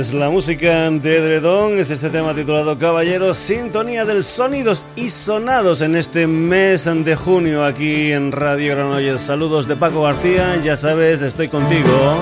Es 0.00 0.14
la 0.14 0.30
música 0.30 0.90
de 0.90 1.20
Dredón, 1.20 1.78
es 1.78 1.90
este 1.90 2.08
tema 2.08 2.32
titulado 2.32 2.78
Caballeros, 2.78 3.36
sintonía 3.36 4.06
del 4.06 4.24
sonidos 4.24 4.86
y 4.96 5.10
sonados 5.10 5.82
en 5.82 5.94
este 5.94 6.26
mes 6.26 6.86
de 6.86 7.16
junio 7.16 7.66
aquí 7.66 8.10
en 8.10 8.32
Radio 8.32 8.76
Granollers. 8.76 9.20
Saludos 9.20 9.68
de 9.68 9.76
Paco 9.76 10.04
García, 10.04 10.58
ya 10.62 10.74
sabes, 10.74 11.20
estoy 11.20 11.48
contigo 11.48 12.18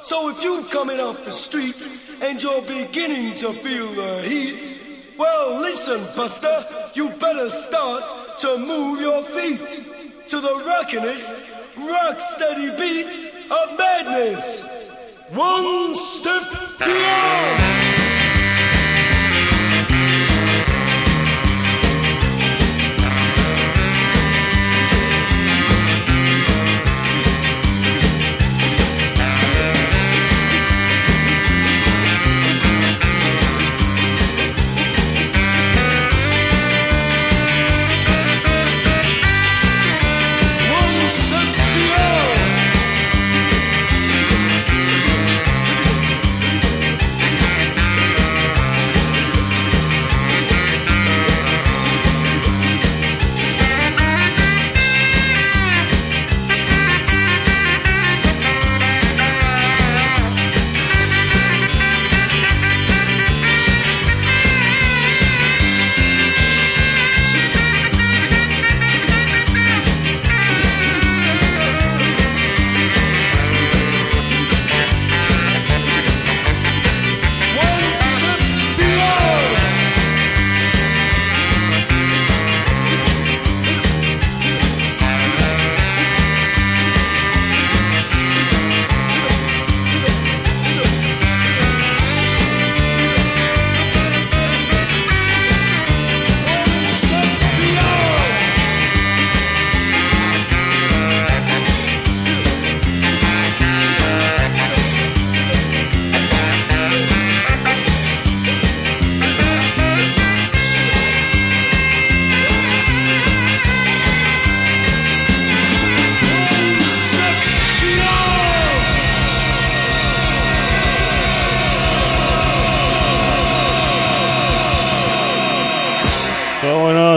So 0.00 0.30
if 0.30 0.42
you're 0.42 0.64
coming 0.70 1.00
off 1.00 1.22
the 1.26 1.32
street 1.32 1.86
and 2.22 2.42
you're 2.42 2.62
beginning 2.62 3.34
to 3.42 3.52
feel 3.52 3.88
the 3.92 4.22
heat, 4.22 5.18
well, 5.18 5.60
listen, 5.60 6.00
Buster, 6.16 6.64
you 6.94 7.10
better 7.20 7.50
start 7.50 8.04
to 8.40 8.56
move 8.56 9.02
your 9.02 9.22
feet 9.22 9.95
to 10.28 10.40
the 10.40 10.48
rockinest, 10.48 11.76
rock 11.88 12.20
steady 12.20 12.70
beat 12.76 13.06
of 13.50 13.78
madness. 13.78 15.30
One 15.34 15.94
step 15.94 16.78
beyond. 16.78 17.75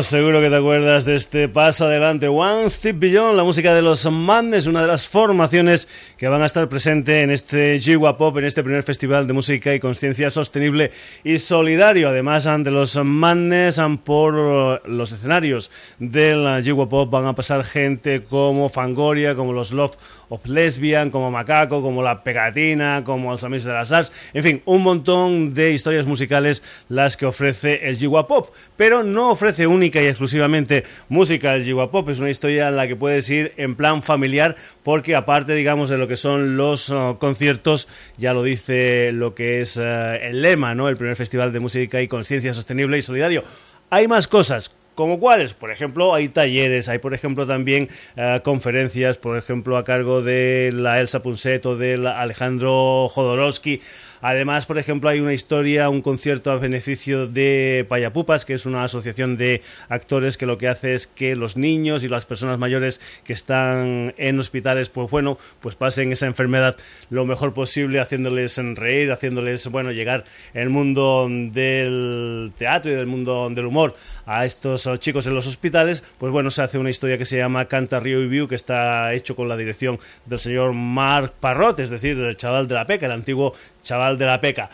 Seguro 0.03 0.41
que 0.41 0.49
te 0.49 0.55
acuerdas 0.55 1.05
de 1.05 1.15
este 1.15 1.49
paso 1.49 1.85
adelante. 1.85 2.27
One 2.27 2.69
Step 2.69 2.99
Beyond, 2.99 3.35
la 3.35 3.43
música 3.43 3.73
de 3.73 3.81
los 3.81 4.09
Madness, 4.09 4.67
una 4.67 4.81
de 4.81 4.87
las 4.87 5.07
formaciones 5.07 5.87
que 6.17 6.27
van 6.27 6.41
a 6.41 6.45
estar 6.45 6.69
presente 6.69 7.21
en 7.21 7.31
este 7.31 7.79
Jiwa 7.79 8.17
Pop, 8.17 8.37
en 8.37 8.45
este 8.45 8.63
primer 8.63 8.83
festival 8.83 9.27
de 9.27 9.33
música 9.33 9.73
y 9.73 9.79
conciencia 9.79 10.29
sostenible 10.29 10.91
y 11.23 11.37
solidario. 11.37 12.09
Además, 12.09 12.45
de 12.45 12.71
los 12.71 12.95
Madness, 13.03 13.81
por 14.03 14.87
los 14.87 15.11
escenarios 15.11 15.71
del 15.97 16.63
Jiwa 16.63 16.87
Pop 16.87 17.09
van 17.09 17.25
a 17.25 17.33
pasar 17.33 17.63
gente 17.63 18.23
como 18.23 18.69
Fangoria, 18.69 19.35
como 19.35 19.53
los 19.53 19.71
Love 19.71 19.97
of 20.29 20.45
Lesbian, 20.45 21.09
como 21.09 21.31
Macaco, 21.31 21.81
como 21.81 22.03
La 22.03 22.23
Pegatina, 22.23 23.03
como 23.03 23.31
Los 23.31 23.43
Amigos 23.43 23.65
de 23.65 23.73
las 23.73 23.91
Arts, 23.91 24.11
en 24.33 24.43
fin, 24.43 24.61
un 24.65 24.83
montón 24.83 25.53
de 25.53 25.71
historias 25.71 26.05
musicales 26.05 26.63
las 26.87 27.17
que 27.17 27.25
ofrece 27.25 27.87
el 27.87 27.97
Jiwa 27.97 28.27
Pop, 28.27 28.53
pero 28.77 29.03
no 29.03 29.31
ofrece 29.31 29.67
y 29.95 30.07
exclusivamente 30.07 30.83
música 31.09 31.53
del 31.53 31.63
Jiwa 31.63 31.89
Pop, 31.89 32.07
es 32.09 32.19
una 32.19 32.29
historia 32.29 32.67
en 32.67 32.75
la 32.75 32.87
que 32.87 32.95
puedes 32.95 33.27
ir 33.29 33.53
en 33.57 33.75
plan 33.75 34.03
familiar 34.03 34.55
porque 34.83 35.15
aparte, 35.15 35.55
digamos, 35.55 35.89
de 35.89 35.97
lo 35.97 36.07
que 36.07 36.15
son 36.15 36.55
los 36.55 36.89
uh, 36.89 37.17
conciertos, 37.19 37.87
ya 38.17 38.33
lo 38.33 38.43
dice 38.43 39.11
lo 39.11 39.33
que 39.33 39.61
es 39.61 39.77
uh, 39.77 39.81
el 40.21 40.43
lema, 40.43 40.75
¿no? 40.75 40.87
El 40.87 40.97
primer 40.97 41.15
festival 41.15 41.51
de 41.51 41.59
música 41.59 42.01
y 42.01 42.07
conciencia 42.07 42.53
sostenible 42.53 42.97
y 42.99 43.01
solidario. 43.01 43.43
Hay 43.89 44.07
más 44.07 44.27
cosas, 44.27 44.71
como 44.99 45.17
cuáles. 45.17 45.53
Por 45.53 45.71
ejemplo, 45.71 46.13
hay 46.13 46.27
talleres, 46.27 46.89
hay 46.89 46.97
por 46.97 47.13
ejemplo 47.13 47.47
también 47.47 47.87
eh, 48.17 48.41
conferencias, 48.43 49.15
por 49.15 49.37
ejemplo 49.37 49.77
a 49.77 49.85
cargo 49.85 50.21
de 50.21 50.71
la 50.73 50.99
Elsa 50.99 51.21
Punset 51.21 51.65
o 51.67 51.77
del 51.77 52.05
Alejandro 52.05 53.07
Jodorowsky. 53.07 53.79
Además, 54.21 54.65
por 54.65 54.77
ejemplo, 54.77 55.09
hay 55.09 55.21
una 55.21 55.33
historia, 55.33 55.87
un 55.87 56.01
concierto 56.01 56.51
a 56.51 56.57
beneficio 56.57 57.27
de 57.27 57.85
Payapupas, 57.87 58.43
que 58.43 58.53
es 58.53 58.65
una 58.65 58.83
asociación 58.83 59.37
de 59.37 59.61
actores 59.87 60.37
que 60.37 60.45
lo 60.45 60.57
que 60.57 60.67
hace 60.67 60.93
es 60.93 61.07
que 61.07 61.37
los 61.37 61.55
niños 61.55 62.03
y 62.03 62.09
las 62.09 62.25
personas 62.25 62.59
mayores 62.59 62.99
que 63.23 63.31
están 63.31 64.13
en 64.17 64.37
hospitales, 64.37 64.89
pues 64.89 65.09
bueno, 65.09 65.37
pues 65.61 65.75
pasen 65.75 66.11
esa 66.11 66.25
enfermedad 66.25 66.75
lo 67.09 67.25
mejor 67.25 67.53
posible, 67.53 68.01
haciéndoles 68.01 68.59
reír, 68.75 69.13
haciéndoles, 69.13 69.65
bueno, 69.67 69.93
llegar 69.93 70.25
el 70.53 70.69
mundo 70.69 71.27
del 71.29 72.51
teatro 72.57 72.91
y 72.91 72.95
del 72.95 73.07
mundo 73.07 73.49
del 73.49 73.65
humor 73.65 73.95
a 74.25 74.45
estos 74.45 74.88
chicos 74.97 75.27
en 75.27 75.35
los 75.35 75.47
hospitales, 75.47 76.03
pues 76.17 76.31
bueno, 76.31 76.51
se 76.51 76.61
hace 76.61 76.77
una 76.77 76.89
historia 76.89 77.17
que 77.17 77.25
se 77.25 77.37
llama 77.37 77.65
Canta 77.65 77.99
Río 77.99 78.21
y 78.21 78.27
View, 78.27 78.47
que 78.47 78.55
está 78.55 79.13
hecho 79.13 79.35
con 79.35 79.47
la 79.47 79.57
dirección 79.57 79.99
del 80.25 80.39
señor 80.39 80.73
Marc 80.73 81.33
Parrot, 81.39 81.79
es 81.79 81.89
decir, 81.89 82.17
el 82.17 82.37
chaval 82.37 82.67
de 82.67 82.75
la 82.75 82.85
PECA, 82.85 83.05
el 83.05 83.11
antiguo 83.11 83.53
chaval 83.83 84.17
de 84.17 84.25
la 84.25 84.41
peca. 84.41 84.69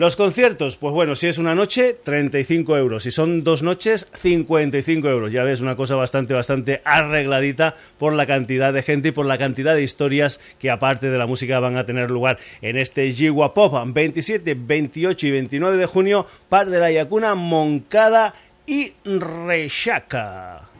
Los 0.00 0.16
conciertos, 0.16 0.78
pues 0.78 0.94
bueno, 0.94 1.14
si 1.14 1.26
es 1.26 1.36
una 1.36 1.54
noche, 1.54 1.92
35 1.92 2.78
euros. 2.78 3.02
Si 3.02 3.10
son 3.10 3.44
dos 3.44 3.62
noches, 3.62 4.08
55 4.16 5.06
euros. 5.10 5.30
Ya 5.30 5.42
ves, 5.42 5.60
una 5.60 5.76
cosa 5.76 5.94
bastante, 5.94 6.32
bastante 6.32 6.80
arregladita 6.86 7.74
por 7.98 8.14
la 8.14 8.24
cantidad 8.24 8.72
de 8.72 8.82
gente 8.82 9.08
y 9.08 9.12
por 9.12 9.26
la 9.26 9.36
cantidad 9.36 9.74
de 9.74 9.82
historias 9.82 10.40
que 10.58 10.70
aparte 10.70 11.10
de 11.10 11.18
la 11.18 11.26
música 11.26 11.60
van 11.60 11.76
a 11.76 11.84
tener 11.84 12.10
lugar 12.10 12.38
en 12.62 12.78
este 12.78 13.12
Gigua 13.12 13.52
Pop 13.52 13.74
27, 13.84 14.56
28 14.58 15.26
y 15.26 15.30
29 15.32 15.76
de 15.76 15.84
junio, 15.84 16.24
Par 16.48 16.70
de 16.70 16.78
la 16.78 16.90
Yacuna, 16.90 17.34
Moncada 17.34 18.32
y 18.70 18.94
Rechaca. 19.04 20.70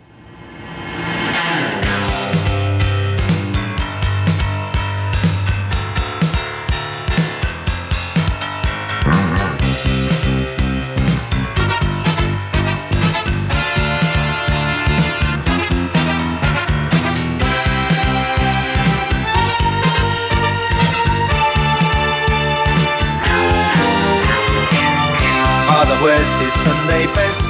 wears 26.02 26.32
his 26.36 26.54
Sunday 26.62 27.04
best. 27.14 27.49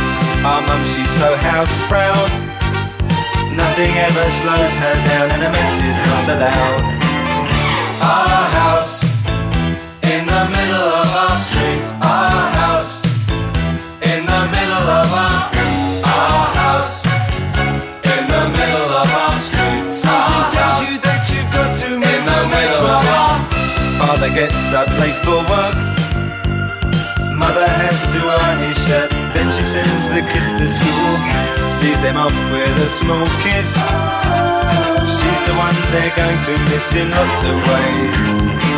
Our 0.43 0.59
mum, 0.65 0.83
she's 0.89 1.11
so 1.21 1.35
house 1.37 1.77
proud. 1.85 2.29
Nothing 3.53 3.93
ever 3.93 4.25
slows 4.41 4.73
her 4.81 4.95
down 5.05 5.29
and 5.37 5.43
a 5.43 5.51
mess 5.53 5.73
is 5.85 5.97
not 6.09 6.25
allowed. 6.33 6.81
Our 8.01 8.49
house 8.49 9.03
in 10.01 10.25
the 10.25 10.43
middle 10.49 10.89
of 10.97 11.07
our 11.13 11.37
street. 11.37 11.85
Our 12.01 12.49
house 12.57 13.05
in 14.01 14.25
the 14.25 14.41
middle 14.49 14.85
of 14.97 15.13
our 15.13 15.45
street. 15.45 16.01
our 16.09 16.45
house 16.57 17.05
in 18.01 18.23
the 18.33 18.45
middle 18.57 18.89
of 18.97 19.13
our 19.13 19.37
street. 19.37 19.93
Something 19.93 20.57
tells 20.57 20.81
you 20.89 20.97
that 21.05 21.21
you've 21.29 21.51
got 21.53 21.69
to 21.85 21.89
in 22.01 22.01
the 22.01 22.41
middle 22.49 22.85
of 22.97 23.05
our 23.13 23.37
father 24.01 24.33
gets 24.33 24.73
up 24.73 24.89
late 24.97 25.21
for 25.21 25.37
work. 25.53 25.77
Mother 27.37 27.67
has 27.67 28.01
to 28.13 28.19
iron 28.25 28.57
his 28.65 28.87
shirt. 28.87 29.20
Sends 29.71 30.09
the 30.09 30.19
kids 30.33 30.51
to 30.51 30.67
school. 30.67 31.15
Sees 31.79 32.01
them 32.01 32.17
off 32.17 32.35
with 32.51 32.75
a 32.75 32.89
small 32.99 33.25
kiss. 33.39 33.71
She's 35.15 35.43
the 35.47 35.55
one 35.55 35.73
they're 35.93 36.13
going 36.13 36.39
to 36.43 36.57
miss 36.65 36.93
in 36.93 37.09
lots 37.09 37.43
of 37.43 37.55
ways. 37.71 38.70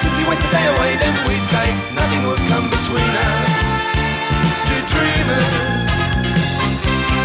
simply 0.00 0.24
waste 0.24 0.40
the 0.40 0.48
day 0.48 0.66
away, 0.72 0.96
then 0.96 1.12
we'd 1.28 1.44
say 1.44 1.68
nothing 1.92 2.24
would 2.24 2.40
come 2.48 2.66
between 2.72 3.12
us. 3.20 3.52
Two 4.64 4.80
dreamers. 4.88 5.48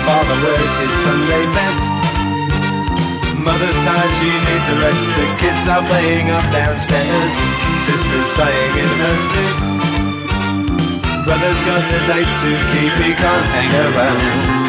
Father 0.04 0.38
wears 0.44 0.74
his 0.84 0.94
Sunday 1.08 1.44
best. 1.56 1.88
Mother's 3.40 3.80
tired, 3.88 4.14
she 4.20 4.28
needs 4.28 4.68
a 4.68 4.76
rest. 4.84 5.08
The 5.16 5.28
kids 5.40 5.64
are 5.72 5.84
playing 5.88 6.30
up 6.36 6.44
downstairs. 6.52 7.34
Sister's 7.80 8.28
sighing 8.36 8.76
in 8.84 8.92
her 9.04 9.18
sleep. 9.24 9.58
Brother's 11.24 11.62
got 11.64 11.80
a 11.80 12.00
date 12.12 12.34
to 12.44 12.52
keep, 12.76 12.94
he 13.00 13.12
can't 13.16 13.48
hang 13.56 13.72
around. 13.88 14.65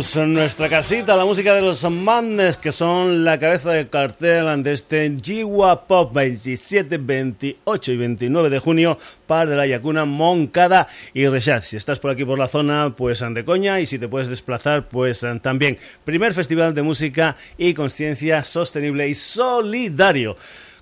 Nuestra 0.00 0.70
casita, 0.70 1.14
la 1.14 1.26
música 1.26 1.54
de 1.54 1.60
los 1.60 1.84
Madness, 1.90 2.56
que 2.56 2.72
son 2.72 3.22
la 3.22 3.38
cabeza 3.38 3.72
del 3.72 3.90
cartel 3.90 4.62
de 4.62 4.72
este 4.72 5.14
Jiwa 5.22 5.86
Pop 5.86 6.14
27, 6.14 6.96
28 6.96 7.92
y 7.92 7.96
29 7.98 8.48
de 8.48 8.58
junio 8.60 8.96
para 9.26 9.54
la 9.54 9.66
Yacuna, 9.66 10.06
Moncada 10.06 10.86
y 11.12 11.28
Rechat. 11.28 11.64
Si 11.64 11.76
estás 11.76 11.98
por 11.98 12.12
aquí 12.12 12.24
por 12.24 12.38
la 12.38 12.48
zona, 12.48 12.94
pues 12.96 13.22
de 13.28 13.44
coña, 13.44 13.78
y 13.80 13.84
si 13.84 13.98
te 13.98 14.08
puedes 14.08 14.28
desplazar, 14.28 14.88
pues 14.88 15.26
también. 15.42 15.76
Primer 16.04 16.32
festival 16.32 16.74
de 16.74 16.80
música 16.80 17.36
y 17.58 17.74
conciencia 17.74 18.42
sostenible 18.42 19.06
y 19.06 19.12
solidario. 19.12 20.34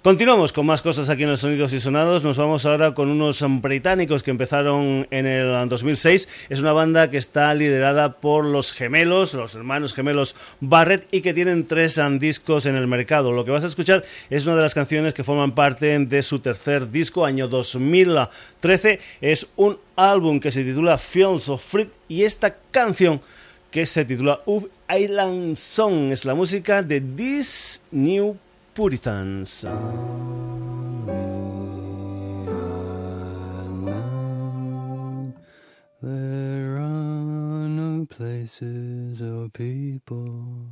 Continuamos 0.02 0.52
con 0.52 0.64
más 0.64 0.80
cosas 0.80 1.10
aquí 1.10 1.24
en 1.24 1.30
los 1.30 1.40
Sonidos 1.40 1.72
y 1.72 1.80
Sonados. 1.80 2.22
Nos 2.22 2.38
vamos 2.38 2.64
ahora 2.64 2.94
con 2.94 3.08
unos 3.08 3.44
británicos 3.60 4.22
que 4.22 4.30
empezaron 4.30 5.08
en 5.10 5.26
el 5.26 5.68
2006. 5.68 6.46
Es 6.48 6.60
una 6.60 6.72
banda 6.72 7.10
que 7.10 7.16
está 7.16 7.52
liderada 7.52 8.12
por 8.12 8.46
los 8.46 8.70
gemelos, 8.70 9.34
los 9.34 9.56
hermanos 9.56 9.94
gemelos 9.94 10.36
Barrett, 10.60 11.08
y 11.10 11.20
que 11.20 11.34
tienen 11.34 11.66
tres 11.66 12.00
discos 12.20 12.66
en 12.66 12.76
el 12.76 12.86
mercado. 12.86 13.32
Lo 13.32 13.44
que 13.44 13.50
vas 13.50 13.64
a 13.64 13.66
escuchar 13.66 14.04
es 14.30 14.46
una 14.46 14.54
de 14.54 14.62
las 14.62 14.74
canciones 14.74 15.14
que 15.14 15.24
forman 15.24 15.56
parte 15.56 15.98
de 15.98 16.22
su 16.22 16.38
tercer 16.38 16.92
disco, 16.92 17.24
año 17.24 17.48
2013. 17.48 19.00
Es 19.20 19.48
un 19.56 19.78
álbum 19.96 20.38
que 20.38 20.52
se 20.52 20.62
titula 20.62 20.96
Fields 20.96 21.48
of 21.48 21.64
Fruit 21.64 21.90
y 22.06 22.22
esta 22.22 22.54
canción 22.70 23.20
que 23.72 23.84
se 23.84 24.04
titula 24.04 24.38
Up 24.46 24.70
Island 24.96 25.56
Song 25.56 26.12
es 26.12 26.24
la 26.24 26.34
música 26.34 26.84
de 26.84 27.00
This 27.00 27.82
New 27.90 28.36
Puritans. 28.78 29.62
There 36.00 36.76
are 36.76 37.68
no 37.68 38.06
places 38.08 39.20
or 39.20 39.48
people, 39.48 40.68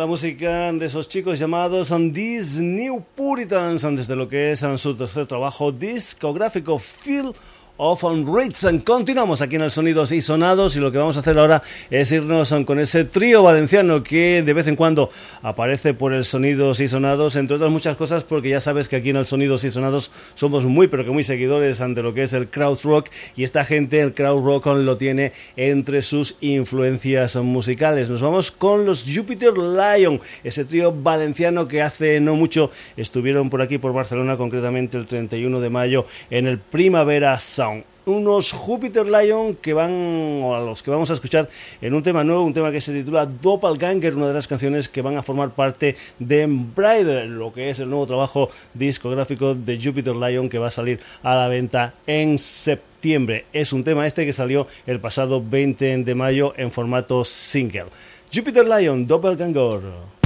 la 0.00 0.06
música 0.06 0.72
de 0.72 0.86
esos 0.86 1.08
chicos 1.08 1.38
llamados 1.38 1.92
These 2.14 2.62
New 2.62 3.04
Puritans, 3.14 3.82
desde 3.82 4.16
lo 4.16 4.26
que 4.26 4.52
es 4.52 4.64
su 4.76 4.94
tercer 4.94 5.26
trabajo 5.26 5.70
discográfico, 5.70 6.78
Feel 6.78 7.34
of 7.82 8.02
Ritz. 8.02 8.66
Continuamos 8.84 9.40
aquí 9.40 9.56
en 9.56 9.62
el 9.62 9.70
Sonidos 9.70 10.12
y 10.12 10.20
Sonados 10.20 10.76
y 10.76 10.80
lo 10.80 10.92
que 10.92 10.98
vamos 10.98 11.16
a 11.16 11.20
hacer 11.20 11.38
ahora 11.38 11.62
es 11.88 12.12
irnos 12.12 12.54
con 12.66 12.78
ese 12.78 13.04
trío 13.04 13.42
valenciano 13.42 14.02
que 14.02 14.42
de 14.42 14.52
vez 14.52 14.66
en 14.66 14.76
cuando 14.76 15.08
aparece 15.40 15.94
por 15.94 16.12
el 16.12 16.26
Sonidos 16.26 16.80
y 16.80 16.88
Sonados, 16.88 17.36
entre 17.36 17.56
otras 17.56 17.70
muchas 17.70 17.96
cosas 17.96 18.22
porque 18.22 18.50
ya 18.50 18.60
sabes 18.60 18.90
que 18.90 18.96
aquí 18.96 19.08
en 19.08 19.16
el 19.16 19.24
Sonidos 19.24 19.64
y 19.64 19.70
Sonados 19.70 20.10
somos 20.34 20.66
muy 20.66 20.88
pero 20.88 21.06
que 21.06 21.10
muy 21.10 21.22
seguidores 21.22 21.80
ante 21.80 22.02
lo 22.02 22.12
que 22.12 22.24
es 22.24 22.34
el 22.34 22.50
crowd 22.50 22.78
rock 22.84 23.08
y 23.34 23.44
esta 23.44 23.64
gente 23.64 23.98
el 24.00 24.12
crowd 24.12 24.44
rock 24.44 24.66
lo 24.66 24.98
tiene 24.98 25.32
entre 25.56 26.02
sus 26.02 26.36
influencias 26.42 27.36
musicales. 27.36 28.10
Nos 28.10 28.20
vamos 28.20 28.50
con 28.50 28.84
los 28.84 29.04
Jupiter 29.04 29.54
Lion, 29.56 30.20
ese 30.44 30.66
trío 30.66 30.92
valenciano 30.92 31.66
que 31.66 31.80
hace 31.80 32.20
no 32.20 32.34
mucho 32.34 32.70
estuvieron 32.98 33.48
por 33.48 33.62
aquí 33.62 33.78
por 33.78 33.94
Barcelona, 33.94 34.36
concretamente 34.36 34.98
el 34.98 35.06
31 35.06 35.60
de 35.60 35.70
mayo 35.70 36.04
en 36.28 36.46
el 36.46 36.58
Primavera 36.58 37.40
Sound 37.40 37.69
unos 38.06 38.52
Jupiter 38.52 39.06
Lion 39.06 39.54
que 39.54 39.72
van, 39.72 40.40
o 40.42 40.54
a 40.54 40.60
los 40.60 40.82
que 40.82 40.90
vamos 40.90 41.10
a 41.10 41.14
escuchar 41.14 41.48
en 41.80 41.94
un 41.94 42.02
tema 42.02 42.24
nuevo, 42.24 42.44
un 42.44 42.54
tema 42.54 42.70
que 42.70 42.80
se 42.80 42.92
titula 42.92 43.26
Doppelganger, 43.26 44.14
una 44.14 44.28
de 44.28 44.34
las 44.34 44.48
canciones 44.48 44.88
que 44.88 45.02
van 45.02 45.16
a 45.16 45.22
formar 45.22 45.50
parte 45.50 45.96
de 46.18 46.46
Brider, 46.46 47.28
lo 47.28 47.52
que 47.52 47.70
es 47.70 47.80
el 47.80 47.88
nuevo 47.90 48.06
trabajo 48.06 48.50
discográfico 48.74 49.54
de 49.54 49.80
Jupiter 49.82 50.14
Lion 50.14 50.48
que 50.48 50.58
va 50.58 50.68
a 50.68 50.70
salir 50.70 51.00
a 51.22 51.34
la 51.34 51.48
venta 51.48 51.94
en 52.06 52.38
septiembre. 52.38 53.44
Es 53.52 53.72
un 53.72 53.84
tema 53.84 54.06
este 54.06 54.24
que 54.24 54.32
salió 54.32 54.66
el 54.86 55.00
pasado 55.00 55.42
20 55.42 55.98
de 55.98 56.14
mayo 56.14 56.54
en 56.56 56.70
formato 56.70 57.24
single. 57.24 57.86
Jupiter 58.32 58.66
Lion, 58.66 59.06
Doppelganger. 59.06 60.19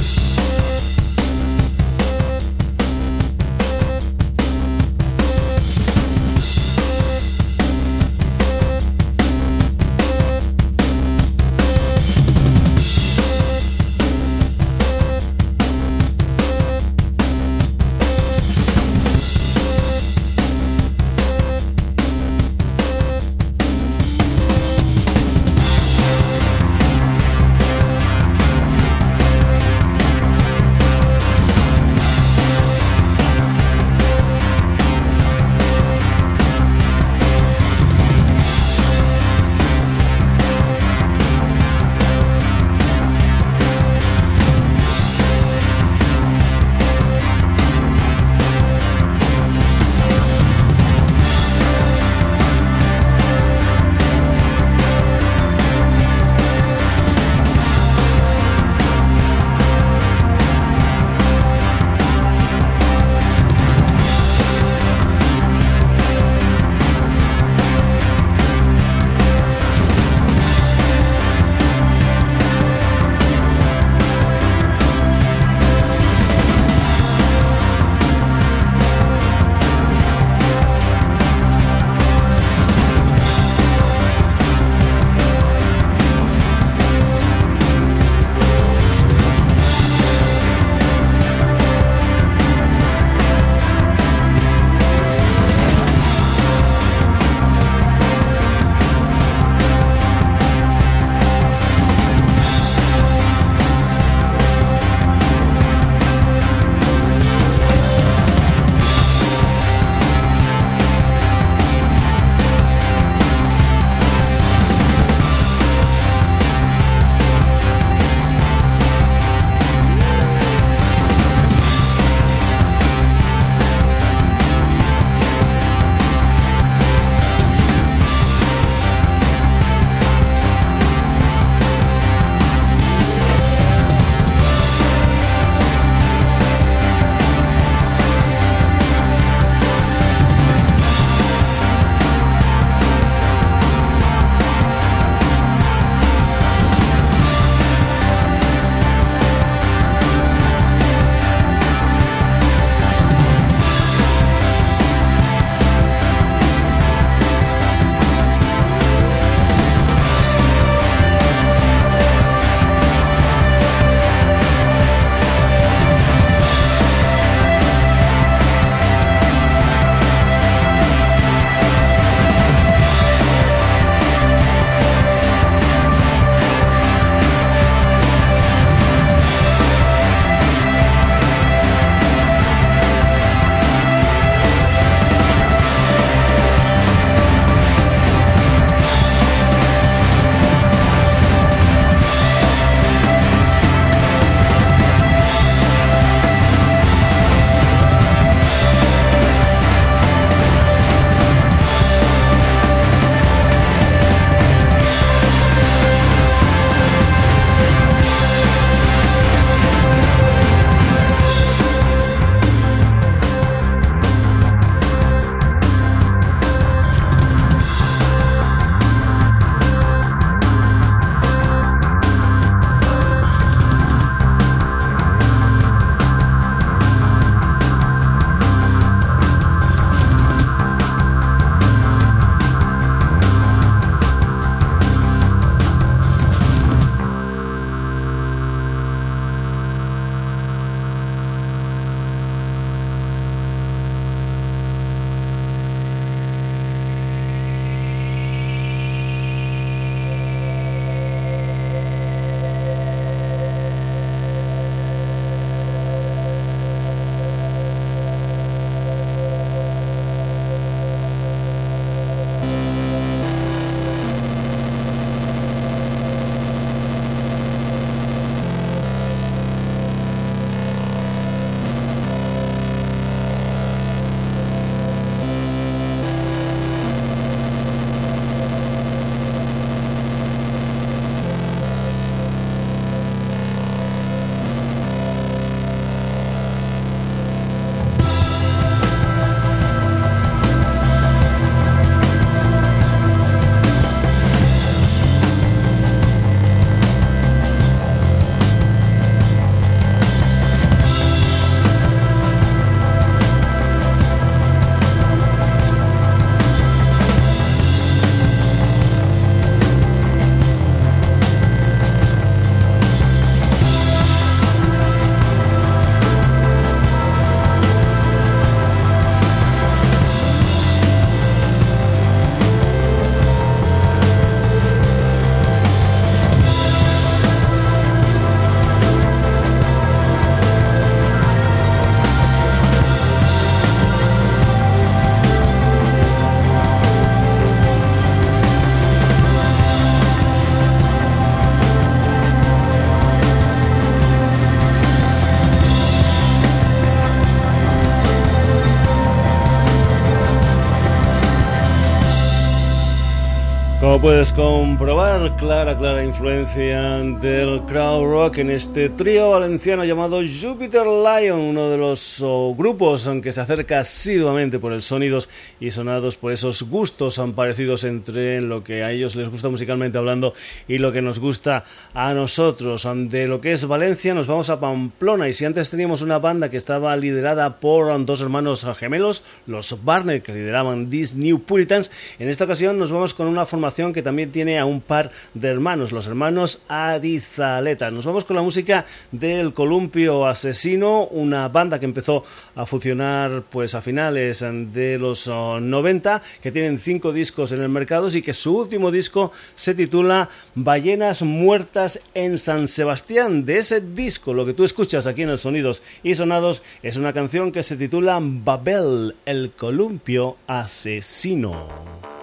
Puedes 354.05 354.35
comprobar, 354.35 355.35
clara, 355.38 355.79
clara 355.79 356.05
influencia 356.05 356.79
del 357.23 357.62
crowd 357.62 358.05
rock 358.05 358.37
en 358.37 358.51
este 358.51 358.90
trío 358.90 359.31
valenciano 359.31 359.83
llamado 359.83 360.21
Jupiter 360.21 360.87
Lion, 360.87 361.40
uno 361.40 361.71
de 361.71 361.79
los 361.79 362.21
oh, 362.21 362.55
grupos 362.55 363.11
que 363.23 363.33
se 363.33 363.40
acerca 363.40 363.81
asiduamente 363.81 364.59
por 364.59 364.75
el 364.75 364.83
sonidos 364.83 365.31
y 365.59 365.71
sonados 365.71 366.19
por 366.19 366.33
esos 366.33 366.64
gustos 366.64 367.19
parecidos 367.35 367.85
entre 367.85 368.43
lo 368.43 368.62
que 368.62 368.85
a 368.85 368.93
ellos 368.93 369.17
les 369.17 369.31
gusta 369.31 369.49
musicalmente 369.49 369.97
hablando 369.97 370.35
y 370.69 370.77
lo 370.77 370.93
que 370.93 371.01
nos 371.01 371.19
gusta 371.19 371.64
a 371.95 372.12
nosotros. 372.12 372.87
De 373.09 373.27
lo 373.27 373.40
que 373.40 373.53
es 373.53 373.67
Valencia 373.67 374.12
nos 374.12 374.27
vamos 374.27 374.51
a 374.51 374.61
Pamplona 374.61 375.31
y 375.31 375.33
si 375.33 375.47
antes 375.47 375.71
teníamos 375.71 376.03
una 376.03 376.19
banda 376.19 376.51
que 376.51 376.59
estaba 376.59 376.95
liderada 376.99 377.57
por 377.57 378.05
dos 378.05 378.21
hermanos 378.21 378.67
gemelos, 378.79 379.23
los 379.47 379.83
Barnett, 379.83 380.23
que 380.23 380.35
lideraban 380.35 380.90
These 380.90 381.17
New 381.17 381.40
Puritans, 381.40 381.90
en 382.19 382.29
esta 382.29 382.45
ocasión 382.45 382.79
nos 382.79 382.93
vamos 382.93 383.14
con 383.14 383.29
una 383.29 383.47
formación 383.47 383.93
que 383.94 384.02
también 384.02 384.30
tiene 384.30 384.59
a 384.59 384.66
un 384.66 384.83
par 384.83 385.11
de 385.33 385.48
hermanos, 385.48 385.92
los 385.92 386.07
hermanos 386.07 386.61
Arizaleta. 386.68 387.90
Nos 387.90 388.04
vamos 388.04 388.26
con 388.26 388.37
la 388.37 388.42
música 388.42 388.85
del 389.12 389.54
Columpio 389.54 390.26
Asesino, 390.26 391.07
una 391.07 391.48
banda 391.48 391.78
que 391.78 391.87
empezó 391.87 392.24
a 392.54 392.66
funcionar 392.66 393.44
pues 393.50 393.74
a 393.74 393.80
finales 393.80 394.44
de 394.74 394.98
los 394.98 395.26
90, 395.26 396.22
que 396.42 396.52
tienen 396.52 396.78
cinco 396.78 397.12
discos 397.12 397.52
en 397.52 397.62
el 397.62 397.70
mercado 397.70 398.04
y 398.12 398.22
que 398.22 398.33
su 398.33 398.59
último 398.59 398.90
disco 398.90 399.33
se 399.54 399.74
titula 399.74 400.28
Ballenas 400.54 401.22
Muertas 401.22 402.00
en 402.12 402.38
San 402.38 402.68
Sebastián. 402.68 403.46
De 403.46 403.59
ese 403.59 403.80
disco, 403.80 404.35
lo 404.35 404.44
que 404.44 404.52
tú 404.52 404.64
escuchas 404.64 405.07
aquí 405.07 405.22
en 405.22 405.30
el 405.30 405.38
Sonidos 405.38 405.83
y 406.02 406.14
Sonados 406.14 406.62
es 406.83 406.96
una 406.96 407.12
canción 407.12 407.52
que 407.52 407.62
se 407.62 407.76
titula 407.76 408.18
Babel, 408.20 409.14
el 409.24 409.52
Columpio 409.57 410.37
Asesino. 410.46 412.13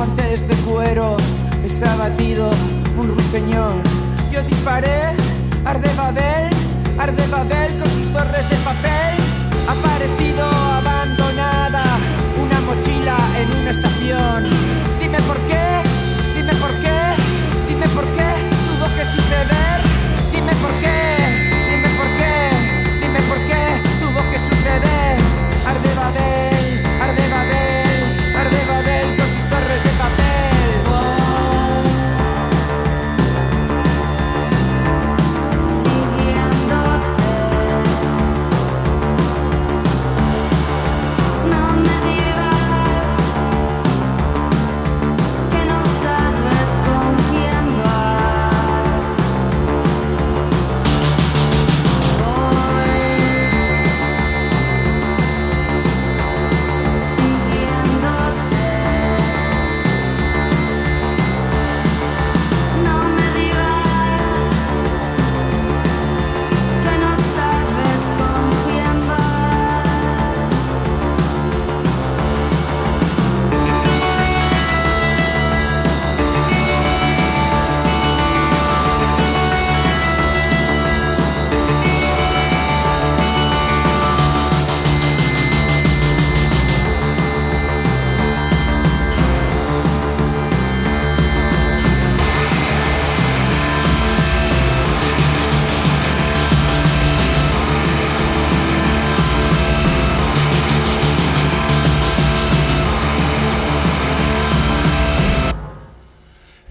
Guantes 0.00 0.48
de 0.48 0.54
cuero, 0.64 1.18
es 1.62 1.82
abatido 1.82 2.48
un 2.98 3.08
ruiseñor. 3.08 3.74
Yo 4.32 4.42
disparé, 4.44 5.14
arde 5.66 5.90
Babel, 5.94 6.48
arde 6.98 7.26
Babel 7.26 7.70
con 7.78 7.90
sus 7.90 8.10
torres 8.10 8.48
de 8.48 8.56
papel. 8.64 9.14
Ha 9.68 9.74
parecido 9.88 10.46
abandonada 10.46 11.84
una 12.42 12.60
mochila 12.62 13.18
en 13.40 13.60
una 13.60 13.70
estación. 13.72 14.69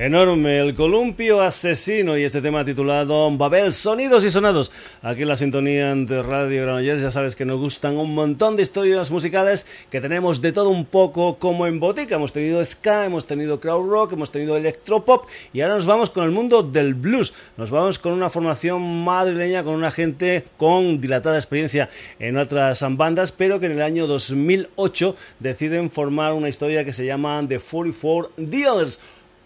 Enorme, 0.09 0.57
el 0.57 0.73
columpio 0.73 1.39
asesino 1.39 2.17
y 2.17 2.23
este 2.23 2.41
tema 2.41 2.65
titulado 2.65 3.29
Babel, 3.37 3.71
sonidos 3.71 4.25
y 4.25 4.31
sonados. 4.31 4.71
Aquí 5.03 5.21
en 5.21 5.27
la 5.27 5.37
sintonía 5.37 5.93
de 5.93 6.23
Radio 6.23 6.63
Granollers 6.63 7.03
ya 7.03 7.11
sabes 7.11 7.35
que 7.35 7.45
nos 7.45 7.59
gustan 7.59 7.95
un 7.99 8.15
montón 8.15 8.55
de 8.55 8.63
historias 8.63 9.11
musicales 9.11 9.67
que 9.91 10.01
tenemos 10.01 10.41
de 10.41 10.51
todo 10.51 10.69
un 10.69 10.85
poco 10.85 11.37
como 11.37 11.67
en 11.67 11.79
botica. 11.79 12.15
Hemos 12.15 12.33
tenido 12.33 12.65
ska, 12.65 13.05
hemos 13.05 13.27
tenido 13.27 13.59
crowd 13.59 13.87
rock, 13.87 14.13
hemos 14.13 14.31
tenido 14.31 14.57
electropop 14.57 15.27
y 15.53 15.61
ahora 15.61 15.75
nos 15.75 15.85
vamos 15.85 16.09
con 16.09 16.23
el 16.23 16.31
mundo 16.31 16.63
del 16.63 16.95
blues. 16.95 17.31
Nos 17.55 17.69
vamos 17.69 17.99
con 17.99 18.13
una 18.13 18.31
formación 18.31 19.03
madrileña, 19.03 19.63
con 19.63 19.75
una 19.75 19.91
gente 19.91 20.43
con 20.57 20.99
dilatada 20.99 21.37
experiencia 21.37 21.87
en 22.17 22.35
otras 22.39 22.83
bandas, 22.97 23.31
pero 23.31 23.59
que 23.59 23.67
en 23.67 23.73
el 23.73 23.83
año 23.83 24.07
2008 24.07 25.15
deciden 25.39 25.91
formar 25.91 26.33
una 26.33 26.49
historia 26.49 26.83
que 26.83 26.93
se 26.93 27.05
llama 27.05 27.45
The 27.47 27.59
44 27.59 28.31
Dealers 28.37 28.99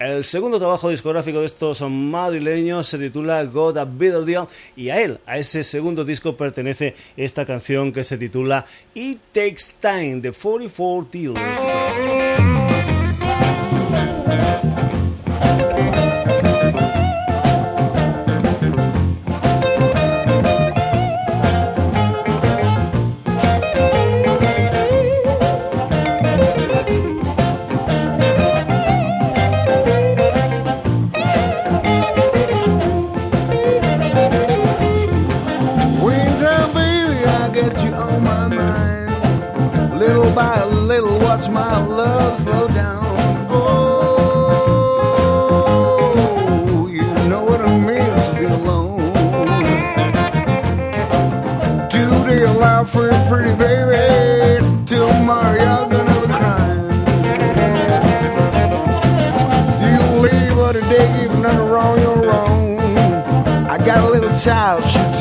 El 0.04 0.26
segundo 0.26 0.60
trabajo 0.60 0.90
discográfico 0.90 1.40
de 1.40 1.46
estos 1.46 1.82
madrileños 1.90 2.88
se 2.88 2.98
titula 2.98 3.42
God 3.46 3.78
a 3.78 3.86
Better 3.86 4.26
Deal 4.26 4.48
y 4.76 4.90
a 4.90 5.02
él, 5.02 5.18
a 5.26 5.38
ese 5.38 5.64
segundo 5.64 6.04
disco 6.04 6.36
pertenece 6.36 6.94
esta 7.16 7.46
canción 7.46 7.94
que 7.94 8.04
se 8.04 8.18
titula 8.18 8.66
It 8.96 9.22
Takes 9.32 9.76
Time 9.80 10.20
de 10.20 10.34
44 10.34 11.08
Deals. 11.10 13.03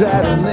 Saturday 0.03 0.52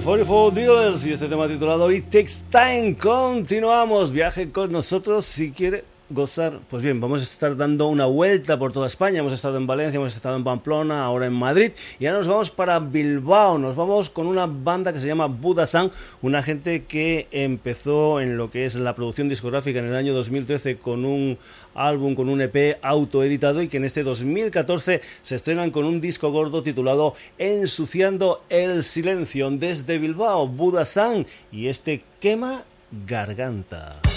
The 0.00 0.04
44 0.06 0.50
Dealers 0.52 1.06
y 1.06 1.12
este 1.12 1.28
tema 1.28 1.46
titulado 1.46 1.92
It 1.92 2.06
Takes 2.08 2.44
Time. 2.50 2.96
Continuamos. 2.96 4.10
Viaje 4.10 4.50
con 4.50 4.72
nosotros 4.72 5.26
si 5.26 5.50
quiere 5.50 5.84
gozar. 6.10 6.58
Pues 6.68 6.82
bien, 6.82 7.00
vamos 7.00 7.20
a 7.20 7.22
estar 7.22 7.56
dando 7.56 7.86
una 7.86 8.04
vuelta 8.04 8.58
por 8.58 8.72
toda 8.72 8.86
España. 8.86 9.20
Hemos 9.20 9.32
estado 9.32 9.56
en 9.56 9.66
Valencia, 9.66 9.96
hemos 9.96 10.14
estado 10.14 10.36
en 10.36 10.44
Pamplona, 10.44 11.04
ahora 11.04 11.26
en 11.26 11.32
Madrid 11.32 11.72
y 11.98 12.06
ahora 12.06 12.18
nos 12.18 12.28
vamos 12.28 12.50
para 12.50 12.78
Bilbao. 12.80 13.58
Nos 13.58 13.76
vamos 13.76 14.10
con 14.10 14.26
una 14.26 14.46
banda 14.46 14.92
que 14.92 15.00
se 15.00 15.06
llama 15.06 15.26
Buda 15.26 15.66
San, 15.66 15.90
una 16.20 16.42
gente 16.42 16.84
que 16.84 17.28
empezó 17.30 18.20
en 18.20 18.36
lo 18.36 18.50
que 18.50 18.66
es 18.66 18.74
la 18.74 18.94
producción 18.94 19.28
discográfica 19.28 19.78
en 19.78 19.86
el 19.86 19.96
año 19.96 20.12
2013 20.12 20.78
con 20.78 21.04
un 21.04 21.38
álbum, 21.74 22.14
con 22.14 22.28
un 22.28 22.40
EP 22.42 22.78
autoeditado 22.82 23.62
y 23.62 23.68
que 23.68 23.76
en 23.76 23.84
este 23.84 24.02
2014 24.02 25.00
se 25.22 25.34
estrenan 25.34 25.70
con 25.70 25.84
un 25.84 26.00
disco 26.00 26.30
gordo 26.32 26.62
titulado 26.62 27.14
Ensuciando 27.38 28.42
el 28.50 28.82
Silencio 28.82 29.50
desde 29.50 29.98
Bilbao, 29.98 30.48
Buda 30.48 30.84
San 30.84 31.26
y 31.52 31.68
este 31.68 32.02
quema 32.20 32.64
garganta. 33.06 34.09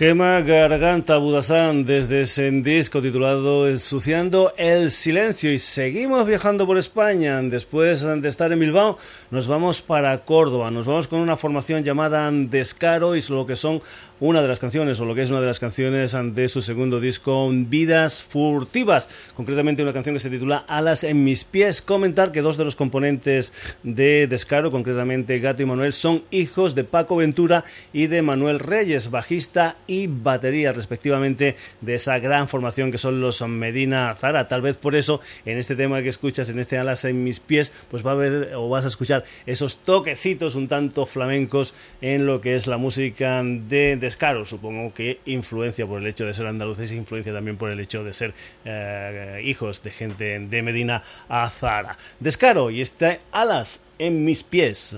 Quema 0.00 0.40
Garganta 0.40 1.18
Budasán 1.18 1.84
desde 1.84 2.22
ese 2.22 2.50
disco 2.50 3.02
titulado 3.02 3.68
Ensuciando 3.68 4.50
el 4.56 4.90
Silencio 4.90 5.52
y 5.52 5.58
seguimos 5.58 6.26
viajando 6.26 6.66
por 6.66 6.78
España. 6.78 7.42
Después 7.42 8.00
de 8.00 8.26
estar 8.26 8.50
en 8.50 8.60
Bilbao 8.60 8.96
nos 9.30 9.46
vamos 9.46 9.82
para 9.82 10.16
Córdoba. 10.24 10.70
Nos 10.70 10.86
vamos 10.86 11.06
con 11.06 11.20
una 11.20 11.36
formación 11.36 11.84
llamada 11.84 12.30
Descaro 12.32 13.14
y 13.14 13.20
lo 13.28 13.44
que 13.44 13.56
son 13.56 13.82
una 14.20 14.40
de 14.40 14.48
las 14.48 14.58
canciones 14.58 14.98
o 15.00 15.04
lo 15.04 15.14
que 15.14 15.20
es 15.20 15.30
una 15.30 15.42
de 15.42 15.46
las 15.46 15.60
canciones 15.60 16.16
de 16.34 16.48
su 16.48 16.62
segundo 16.62 16.98
disco 16.98 17.50
Vidas 17.52 18.22
Furtivas. 18.22 19.32
Concretamente 19.36 19.82
una 19.82 19.92
canción 19.92 20.14
que 20.14 20.20
se 20.20 20.30
titula 20.30 20.64
Alas 20.66 21.04
en 21.04 21.24
mis 21.24 21.44
pies. 21.44 21.82
Comentar 21.82 22.32
que 22.32 22.40
dos 22.40 22.56
de 22.56 22.64
los 22.64 22.74
componentes 22.74 23.52
de 23.82 24.26
Descaro, 24.26 24.70
concretamente 24.70 25.40
Gato 25.40 25.62
y 25.62 25.66
Manuel, 25.66 25.92
son 25.92 26.22
hijos 26.30 26.74
de 26.74 26.84
Paco 26.84 27.16
Ventura 27.16 27.64
y 27.92 28.06
de 28.06 28.22
Manuel 28.22 28.60
Reyes, 28.60 29.10
bajista 29.10 29.76
y 29.86 29.89
batería 30.06 30.72
respectivamente 30.72 31.56
de 31.80 31.94
esa 31.94 32.18
gran 32.18 32.48
formación 32.48 32.90
que 32.90 32.98
son 32.98 33.20
los 33.20 33.40
Medina 33.42 34.14
Zara. 34.14 34.48
Tal 34.48 34.62
vez 34.62 34.76
por 34.76 34.94
eso 34.94 35.20
en 35.44 35.58
este 35.58 35.76
tema 35.76 36.02
que 36.02 36.08
escuchas, 36.08 36.48
en 36.50 36.58
este 36.58 36.78
Alas 36.78 37.04
en 37.04 37.24
mis 37.24 37.40
pies, 37.40 37.72
pues 37.90 38.04
va 38.04 38.10
a 38.10 38.14
haber 38.14 38.54
o 38.54 38.68
vas 38.68 38.84
a 38.84 38.88
escuchar 38.88 39.24
esos 39.46 39.78
toquecitos 39.78 40.54
un 40.54 40.68
tanto 40.68 41.06
flamencos 41.06 41.74
en 42.00 42.26
lo 42.26 42.40
que 42.40 42.54
es 42.54 42.66
la 42.66 42.76
música 42.76 43.42
de 43.42 43.96
Descaro. 43.96 44.44
Supongo 44.44 44.94
que 44.94 45.20
influencia 45.26 45.86
por 45.86 46.00
el 46.00 46.06
hecho 46.06 46.26
de 46.26 46.34
ser 46.34 46.46
andaluces, 46.46 46.92
influencia 46.92 47.32
también 47.32 47.56
por 47.56 47.70
el 47.70 47.80
hecho 47.80 48.04
de 48.04 48.12
ser 48.12 48.34
eh, 48.64 49.42
hijos 49.44 49.82
de 49.82 49.90
gente 49.90 50.38
de 50.38 50.62
Medina 50.62 51.02
Zara. 51.28 51.96
Descaro 52.18 52.70
y 52.70 52.80
este 52.80 53.20
Alas 53.32 53.80
en 53.98 54.24
mis 54.24 54.42
pies. 54.42 54.96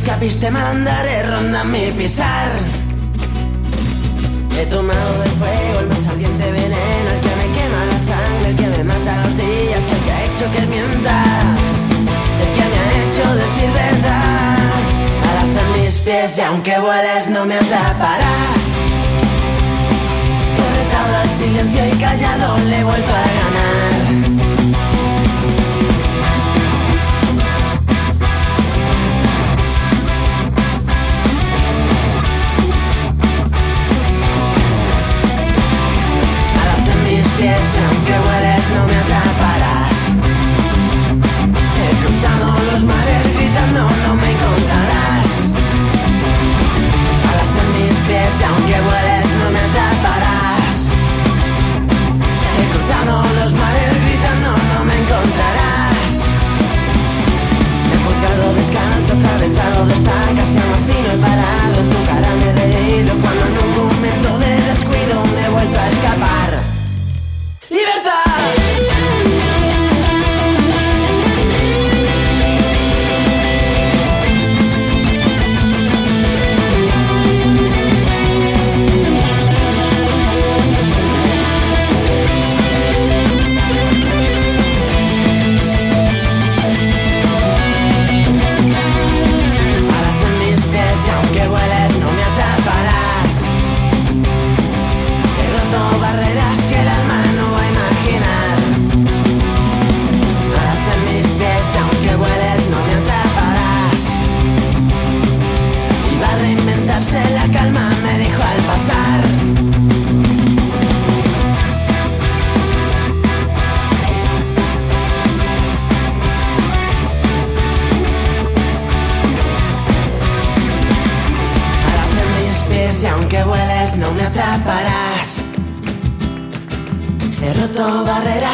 escapiste 0.00 0.50
mal 0.50 0.66
andar, 0.66 1.06
eh, 1.06 1.22
ronda 1.24 1.62
mi 1.62 1.92
pisar. 1.92 2.52
He 4.58 4.64
tomado 4.64 5.12
de 5.22 5.30
fuego 5.38 5.80
el 5.80 5.88
más 5.88 6.06
ardiente 6.06 6.50
veneno, 6.52 7.08
el 7.14 7.20
que 7.20 7.34
me 7.40 7.46
quema 7.56 7.80
la 7.92 7.98
sangre, 7.98 8.50
el 8.50 8.56
que 8.56 8.68
me 8.76 8.84
mata 8.84 9.12
los 9.22 9.36
días, 9.36 9.84
el 9.94 10.00
que 10.04 10.12
ha 10.12 10.24
hecho 10.24 10.44
que 10.54 10.62
mienta, 10.72 11.16
el 12.42 12.50
que 12.56 12.64
me 12.70 12.78
ha 12.82 12.90
hecho 13.02 13.24
decir 13.42 13.70
verdad. 13.84 14.58
Alas 15.28 15.56
en 15.62 15.84
mis 15.84 15.98
pies 15.98 16.38
y 16.38 16.40
aunque 16.40 16.78
vueles 16.78 17.28
no 17.28 17.44
me 17.44 17.56
atraparás. 17.56 18.62
He 20.60 20.68
retado 20.82 21.16
al 21.22 21.28
silencio 21.28 21.82
y 21.92 21.98
callado 21.98 22.58
le 22.68 22.78
he 22.78 22.84
vuelto 22.84 23.12
a 23.12 23.42
ganar. 23.42 23.49
Atravesado 59.58 59.86
de 59.86 59.94
estacas 59.94 60.56
y 60.56 60.69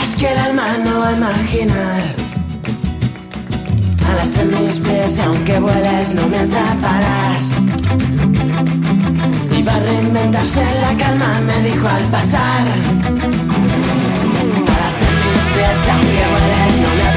barreras 0.07 0.17
que 0.17 0.33
el 0.33 0.39
alma 0.39 0.79
no 0.85 1.01
va 1.01 1.09
a 1.09 1.13
imaginar. 1.13 2.03
Alas 4.11 4.39
en 4.39 4.51
mis 4.51 4.79
pies 4.79 5.19
y 5.19 5.21
aunque 5.23 5.59
vueles 5.59 6.15
no 6.15 6.27
me 6.29 6.39
atraparás. 6.39 7.51
Iba 9.57 9.75
a 9.75 9.81
reinventarse 9.81 10.63
la 10.81 10.97
calma, 10.97 11.41
me 11.47 11.69
dijo 11.69 11.89
al 11.89 12.05
pasar. 12.05 12.67
Alas 14.75 15.03
en 15.07 15.15
mis 15.25 15.47
pies 15.55 15.79
y 15.87 15.91
aunque 15.91 16.25
vueles 16.33 16.77
no 16.77 16.89
me 16.89 17.03
atraparás. 17.03 17.16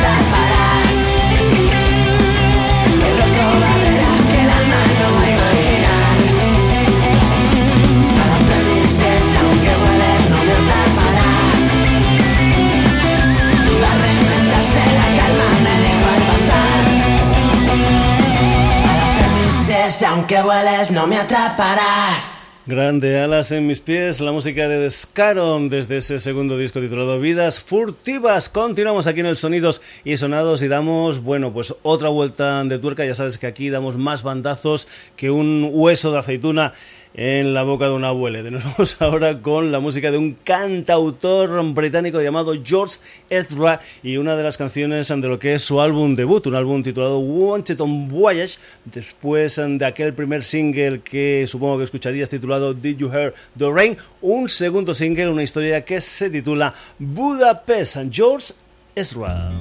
Aunque 20.09 20.41
vueles 20.41 20.91
no 20.91 21.05
me 21.05 21.17
atraparás. 21.17 22.33
Grande 22.65 23.19
alas 23.19 23.51
en 23.51 23.67
mis 23.67 23.79
pies, 23.79 24.21
la 24.21 24.31
música 24.31 24.67
de 24.67 24.79
Descaron 24.79 25.69
desde 25.69 25.97
ese 25.97 26.19
segundo 26.19 26.57
disco 26.57 26.79
titulado 26.79 27.19
Vidas 27.19 27.59
Furtivas. 27.59 28.49
Continuamos 28.49 29.07
aquí 29.07 29.21
en 29.21 29.27
el 29.27 29.35
Sonidos 29.35 29.81
y 30.03 30.17
Sonados 30.17 30.61
y 30.61 30.67
damos, 30.67 31.23
bueno, 31.23 31.53
pues 31.53 31.75
otra 31.83 32.09
vuelta 32.09 32.63
de 32.63 32.79
tuerca. 32.79 33.05
Ya 33.05 33.13
sabes 33.13 33.37
que 33.37 33.47
aquí 33.47 33.69
damos 33.69 33.97
más 33.97 34.23
bandazos 34.23 34.87
que 35.15 35.31
un 35.31 35.69
hueso 35.71 36.11
de 36.11 36.19
aceituna 36.19 36.73
en 37.13 37.53
la 37.53 37.63
boca 37.63 37.85
de 37.85 37.91
un 37.91 38.05
abuelo. 38.05 38.49
Nos 38.49 38.63
vamos 38.77 39.01
ahora 39.01 39.39
con 39.39 39.71
la 39.71 39.79
música 39.79 40.11
de 40.11 40.17
un 40.17 40.37
cantautor 40.43 41.63
británico 41.73 42.21
llamado 42.21 42.53
George 42.63 42.97
Ezra 43.29 43.79
y 44.03 44.17
una 44.17 44.35
de 44.35 44.43
las 44.43 44.57
canciones 44.57 45.07
de 45.07 45.17
lo 45.17 45.39
que 45.39 45.53
es 45.53 45.63
su 45.63 45.81
álbum 45.81 46.15
debut, 46.15 46.45
un 46.47 46.55
álbum 46.55 46.83
titulado 46.83 47.19
Wanted 47.19 47.79
on 47.81 48.09
Voyage, 48.09 48.57
después 48.85 49.55
de 49.55 49.85
aquel 49.85 50.13
primer 50.13 50.43
single 50.43 51.01
que 51.01 51.45
supongo 51.47 51.77
que 51.77 51.83
escucharías 51.85 52.29
titulado 52.29 52.73
Did 52.73 52.97
You 52.97 53.11
Hear 53.11 53.33
the 53.57 53.69
Rain, 53.71 53.97
un 54.21 54.49
segundo 54.49 54.93
single, 54.93 55.29
una 55.29 55.43
historia 55.43 55.83
que 55.83 56.01
se 56.01 56.29
titula 56.29 56.73
Budapest, 56.99 57.97
George 58.11 58.53
Ezra. 58.95 59.51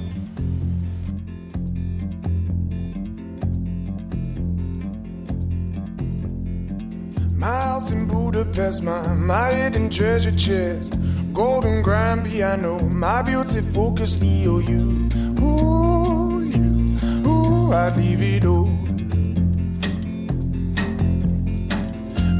My 7.39 7.47
house 7.47 7.91
in 7.91 8.05
Budapest, 8.05 8.83
my, 8.83 9.13
my 9.13 9.53
hidden 9.53 9.89
treasure 9.89 10.35
chest, 10.35 10.93
golden 11.31 11.81
grand 11.81 12.25
piano, 12.25 12.79
my 12.79 13.21
beauty 13.21 13.61
focus 13.61 14.17
EOU. 14.17 15.39
Ooh, 15.39 16.41
you, 16.41 17.25
ooh, 17.25 17.71
I'd 17.71 17.95
leave 17.95 18.21
it 18.21 18.43
all. 18.43 18.65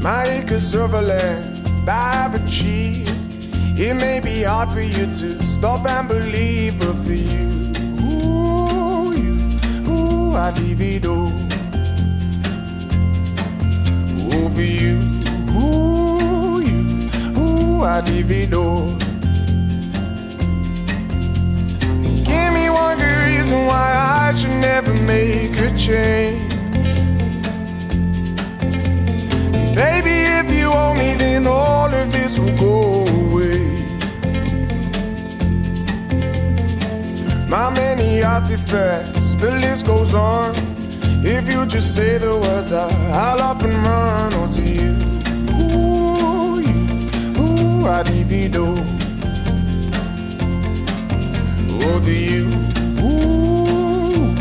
My 0.02 0.24
acres 0.24 0.74
of 0.74 0.92
land 0.92 1.66
I've 1.88 2.34
achieved. 2.34 3.08
It 3.80 3.94
may 3.94 4.20
be 4.20 4.42
hard 4.42 4.68
for 4.68 4.82
you 4.82 5.06
to 5.06 5.42
stop 5.42 5.86
and 5.86 6.08
believe, 6.08 6.78
but 6.78 6.96
for 7.04 7.14
you, 7.14 7.72
ooh, 8.04 9.12
you, 9.14 9.90
ooh, 9.90 10.34
I'd 10.36 10.58
leave 10.58 10.82
it 10.82 11.06
all 11.06 11.39
over 14.50 14.64
you. 14.64 14.98
Ooh, 15.50 16.60
you, 16.60 16.80
ooh, 17.38 17.82
I 17.82 18.00
divido. 18.02 18.98
Give 22.24 22.52
me 22.52 22.68
one 22.70 22.98
good 22.98 23.18
reason 23.26 23.66
why 23.66 23.88
I 24.26 24.32
should 24.36 24.58
never 24.70 24.94
make 24.94 25.56
a 25.58 25.76
change. 25.76 26.52
Baby, 29.74 30.16
if 30.40 30.46
you 30.52 30.68
owe 30.72 30.94
me, 30.94 31.14
then 31.14 31.46
all 31.46 31.92
of 31.92 32.12
this 32.12 32.38
will 32.38 32.56
go 32.56 33.06
away. 33.22 33.60
My 37.48 37.70
many 37.70 38.22
artifacts, 38.22 39.34
the 39.36 39.50
list 39.62 39.86
goes 39.86 40.14
on. 40.14 40.69
If 41.22 41.52
you 41.52 41.66
just 41.66 41.94
say 41.94 42.16
the 42.16 42.34
words, 42.34 42.72
I'll 42.72 43.40
up 43.40 43.62
and 43.62 43.74
run 43.74 44.32
onto 44.32 44.62
you. 44.62 44.92
Ooh, 45.60 46.58
you, 46.58 46.78
ooh, 47.38 47.86
I 47.86 48.02
divido. 48.02 48.78
Over 51.84 52.10
you. 52.10 52.46
Ooh, 53.04 54.32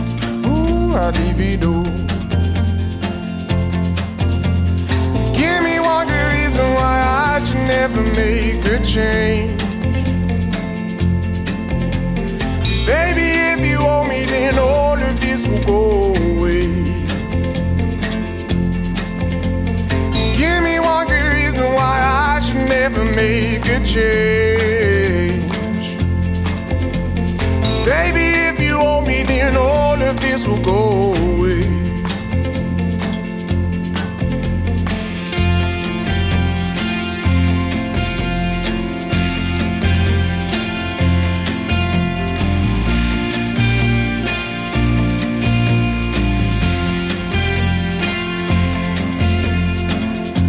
ooh, 0.47 0.95
I 0.95 1.11
divido. 1.11 1.84
Give 5.36 5.61
me 5.61 5.80
one 5.82 6.07
good 6.07 6.34
reason 6.34 6.65
why 6.75 7.36
I 7.36 7.43
should 7.43 7.67
never 7.67 8.01
make 8.03 8.65
a 8.65 8.80
change. 8.86 9.61
Baby, 12.86 13.27
if 13.51 13.69
you 13.69 13.80
owe 13.80 14.05
me, 14.07 14.23
then 14.25 14.57
all 14.57 14.97
of 14.97 15.19
this 15.19 15.45
will 15.45 15.63
go 15.65 16.18
reason 21.60 21.74
why 21.74 22.36
I 22.36 22.39
should 22.39 22.68
never 22.70 23.03
make 23.05 23.66
a 23.66 23.80
change. 23.84 25.43
Baby, 27.86 28.26
if 28.49 28.60
you 28.60 28.78
owe 28.78 29.01
me, 29.01 29.24
then 29.24 29.57
all 29.57 30.01
of 30.01 30.20
this 30.22 30.47
will 30.47 30.62
go 30.62 31.14
away. 31.14 31.80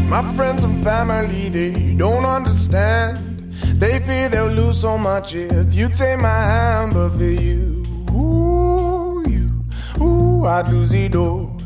My 0.08 0.22
friends 0.34 0.64
family, 0.82 1.48
they 1.48 1.94
don't 1.94 2.24
understand. 2.24 3.16
They 3.80 4.00
fear 4.00 4.28
they'll 4.28 4.48
lose 4.48 4.80
so 4.80 4.96
much 4.98 5.34
if 5.34 5.74
you 5.74 5.88
take 5.88 6.18
my 6.18 6.28
hand, 6.28 6.92
but 6.94 7.10
for 7.10 7.24
you, 7.24 7.82
ooh, 8.10 9.22
you, 9.28 9.50
ooh, 10.02 10.46
I'd 10.46 10.68
lose 10.68 10.92
it 10.92 11.14
all. 11.14 11.56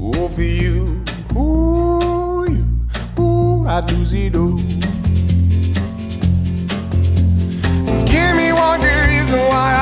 Ooh, 0.00 0.28
for 0.28 0.42
you, 0.42 1.02
ooh, 1.36 2.46
you, 2.48 3.22
ooh, 3.22 3.66
I'd 3.66 3.90
lose 3.90 4.12
it 4.14 4.36
all. 4.36 4.56
Give 8.06 8.36
me 8.36 8.52
one 8.52 8.80
good 8.80 9.06
reason 9.08 9.38
why 9.38 9.74
I 9.74 9.81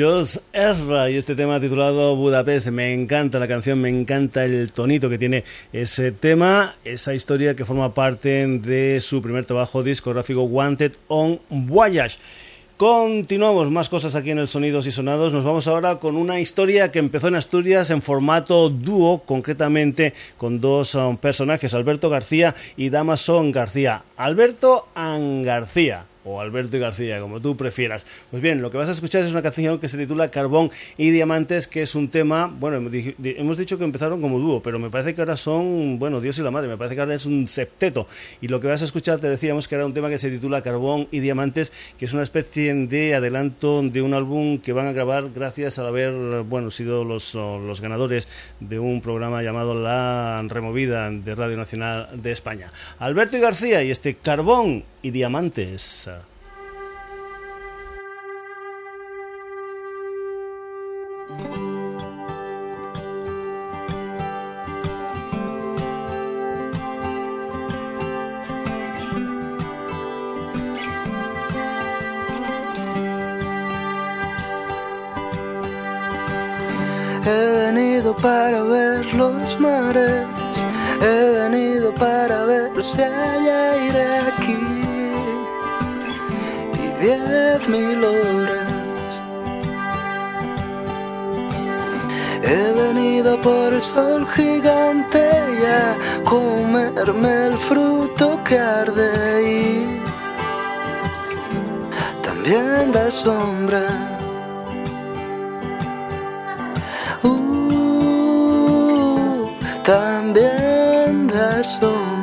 Josh 0.00 0.38
Ezra 0.54 1.10
y 1.10 1.16
este 1.16 1.34
tema 1.34 1.60
titulado 1.60 2.16
Budapest. 2.16 2.68
Me 2.68 2.94
encanta 2.94 3.38
la 3.38 3.46
canción, 3.46 3.78
me 3.82 3.90
encanta 3.90 4.46
el 4.46 4.72
tonito 4.72 5.10
que 5.10 5.18
tiene 5.18 5.44
ese 5.74 6.10
tema, 6.10 6.76
esa 6.86 7.12
historia 7.12 7.54
que 7.54 7.66
forma 7.66 7.92
parte 7.92 8.46
de 8.46 8.98
su 9.02 9.20
primer 9.20 9.44
trabajo 9.44 9.82
discográfico 9.82 10.44
Wanted 10.44 10.92
on 11.08 11.38
Voyage. 11.50 12.16
Continuamos 12.78 13.70
más 13.70 13.90
cosas 13.90 14.14
aquí 14.14 14.30
en 14.30 14.38
el 14.38 14.48
Sonidos 14.48 14.86
y 14.86 14.92
Sonados. 14.92 15.34
Nos 15.34 15.44
vamos 15.44 15.68
ahora 15.68 15.96
con 15.96 16.16
una 16.16 16.40
historia 16.40 16.90
que 16.90 16.98
empezó 16.98 17.28
en 17.28 17.34
Asturias 17.34 17.90
en 17.90 18.00
formato 18.00 18.70
dúo, 18.70 19.18
concretamente 19.26 20.14
con 20.38 20.62
dos 20.62 20.94
um, 20.94 21.18
personajes, 21.18 21.74
Alberto 21.74 22.08
García 22.08 22.54
y 22.78 22.88
Damason 22.88 23.52
García. 23.52 24.02
Alberto 24.16 24.88
An 24.94 25.42
García 25.42 26.06
o 26.24 26.40
Alberto 26.40 26.76
y 26.76 26.80
García, 26.80 27.20
como 27.20 27.40
tú 27.40 27.56
prefieras. 27.56 28.06
Pues 28.30 28.42
bien, 28.42 28.62
lo 28.62 28.70
que 28.70 28.78
vas 28.78 28.88
a 28.88 28.92
escuchar 28.92 29.22
es 29.22 29.30
una 29.30 29.42
canción 29.42 29.78
que 29.78 29.88
se 29.88 29.98
titula 29.98 30.30
Carbón 30.30 30.70
y 30.96 31.10
Diamantes, 31.10 31.66
que 31.66 31.82
es 31.82 31.94
un 31.94 32.08
tema, 32.08 32.46
bueno, 32.46 32.90
hemos 33.24 33.58
dicho 33.58 33.78
que 33.78 33.84
empezaron 33.84 34.20
como 34.20 34.38
dúo, 34.38 34.62
pero 34.62 34.78
me 34.78 34.90
parece 34.90 35.14
que 35.14 35.20
ahora 35.20 35.36
son, 35.36 35.98
bueno, 35.98 36.20
Dios 36.20 36.38
y 36.38 36.42
la 36.42 36.50
Madre, 36.50 36.68
me 36.68 36.76
parece 36.76 36.94
que 36.94 37.00
ahora 37.00 37.14
es 37.14 37.26
un 37.26 37.48
septeto. 37.48 38.06
Y 38.40 38.48
lo 38.48 38.60
que 38.60 38.66
vas 38.66 38.82
a 38.82 38.84
escuchar, 38.84 39.18
te 39.18 39.28
decíamos 39.28 39.68
que 39.68 39.74
era 39.74 39.86
un 39.86 39.94
tema 39.94 40.08
que 40.08 40.18
se 40.18 40.30
titula 40.30 40.62
Carbón 40.62 41.08
y 41.10 41.20
Diamantes, 41.20 41.72
que 41.98 42.04
es 42.04 42.12
una 42.12 42.22
especie 42.22 42.74
de 42.74 43.14
adelanto 43.14 43.82
de 43.82 44.02
un 44.02 44.14
álbum 44.14 44.58
que 44.58 44.72
van 44.72 44.86
a 44.86 44.92
grabar 44.92 45.30
gracias 45.34 45.78
al 45.78 45.86
haber, 45.86 46.42
bueno, 46.42 46.70
sido 46.70 47.04
los, 47.04 47.34
los 47.34 47.80
ganadores 47.80 48.28
de 48.60 48.78
un 48.78 49.00
programa 49.00 49.42
llamado 49.42 49.74
La 49.74 50.42
Removida 50.48 51.10
de 51.10 51.34
Radio 51.34 51.56
Nacional 51.56 52.08
de 52.14 52.32
España. 52.32 52.70
Alberto 52.98 53.36
y 53.36 53.40
García 53.40 53.82
y 53.82 53.90
este 53.90 54.14
Carbón 54.14 54.84
y 55.02 55.10
Diamantes. 55.10 56.08
He 77.22 77.52
venido 77.52 78.16
para 78.16 78.62
ver 78.62 79.14
los 79.14 79.60
mares, 79.60 80.26
he 81.00 81.30
venido 81.30 81.94
para 81.94 82.44
ver 82.44 82.70
si 82.84 83.02
hay 83.02 83.48
aire 83.48 84.18
aquí 84.18 84.79
diez 87.00 87.66
mil 87.68 88.04
horas. 88.04 88.68
He 92.42 92.72
venido 92.72 93.40
por 93.40 93.72
el 93.72 93.82
sol 93.82 94.26
gigante 94.26 95.22
y 95.60 95.64
a 95.64 95.96
comerme 96.24 97.46
el 97.46 97.56
fruto 97.68 98.38
que 98.44 98.58
arde 98.58 99.10
y 99.42 100.00
también 102.22 102.92
la 102.92 103.10
sombra. 103.10 103.82
Uh, 107.22 108.30
también 109.84 111.28
la 111.28 111.62
sombra. 111.62 112.19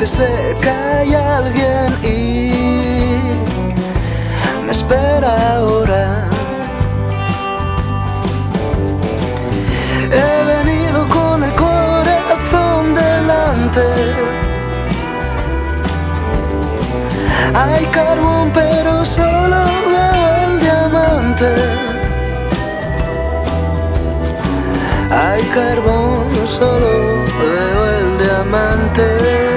Porque 0.00 0.16
sé 0.16 0.56
que 0.62 0.70
hay 0.70 1.14
alguien 1.14 1.88
y 2.02 2.52
me 4.64 4.72
espera 4.72 5.56
ahora. 5.56 6.24
He 10.10 10.44
venido 10.52 11.06
con 11.08 11.44
el 11.44 11.52
corazón 11.52 12.94
delante. 12.94 13.86
Hay 17.54 17.84
carbón 17.86 18.50
pero 18.54 19.04
solo 19.04 19.60
veo 19.92 20.28
el 20.44 20.60
diamante. 20.60 21.52
Hay 25.10 25.42
carbón, 25.54 26.24
solo 26.58 27.24
veo 27.38 27.80
el 27.98 28.18
diamante. 28.18 29.49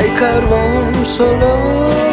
Hay 0.00 0.08
carbón, 0.12 1.04
solo 1.04 2.09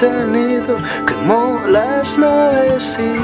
entretenido, 0.00 0.76
quemó 1.06 1.60
las 1.66 2.16
naves 2.18 2.96
y 2.98 3.16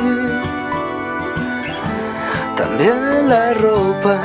también 2.57 3.29
la 3.29 3.55
ropa. 3.55 4.21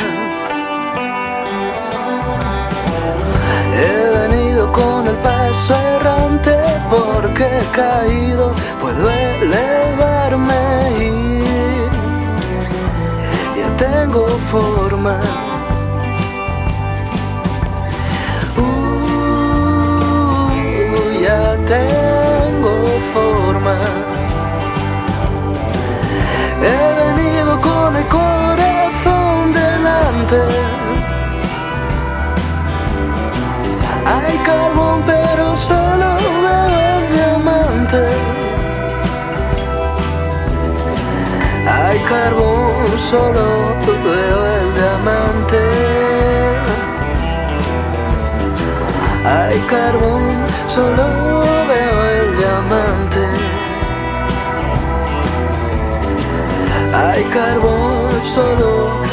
con 4.74 5.08
el 5.08 5.16
paso 5.18 5.74
errante 5.96 6.56
porque 6.90 7.44
he 7.44 7.66
caído, 7.76 8.52
puedo 8.82 9.10
elevarme 9.10 10.56
y 11.00 11.40
ya 13.60 13.78
tengo 13.78 14.28
forma. 14.52 15.49
Hay 30.32 30.38
carbón 34.46 35.02
pero 35.04 35.58
solo 35.58 36.18
veo 36.44 36.68
el 36.68 37.14
diamante. 37.16 38.04
Hay 41.68 41.98
carbón, 42.02 42.86
solo 43.10 43.74
veo 43.88 44.46
el 44.58 44.68
diamante. 44.76 45.62
Hay 49.26 49.60
carbón, 49.62 50.24
solo 50.76 51.06
veo 51.70 52.06
el 52.06 52.38
diamante. 52.38 53.24
Hay 56.94 57.24
carbón, 57.24 58.12
solo 58.36 59.09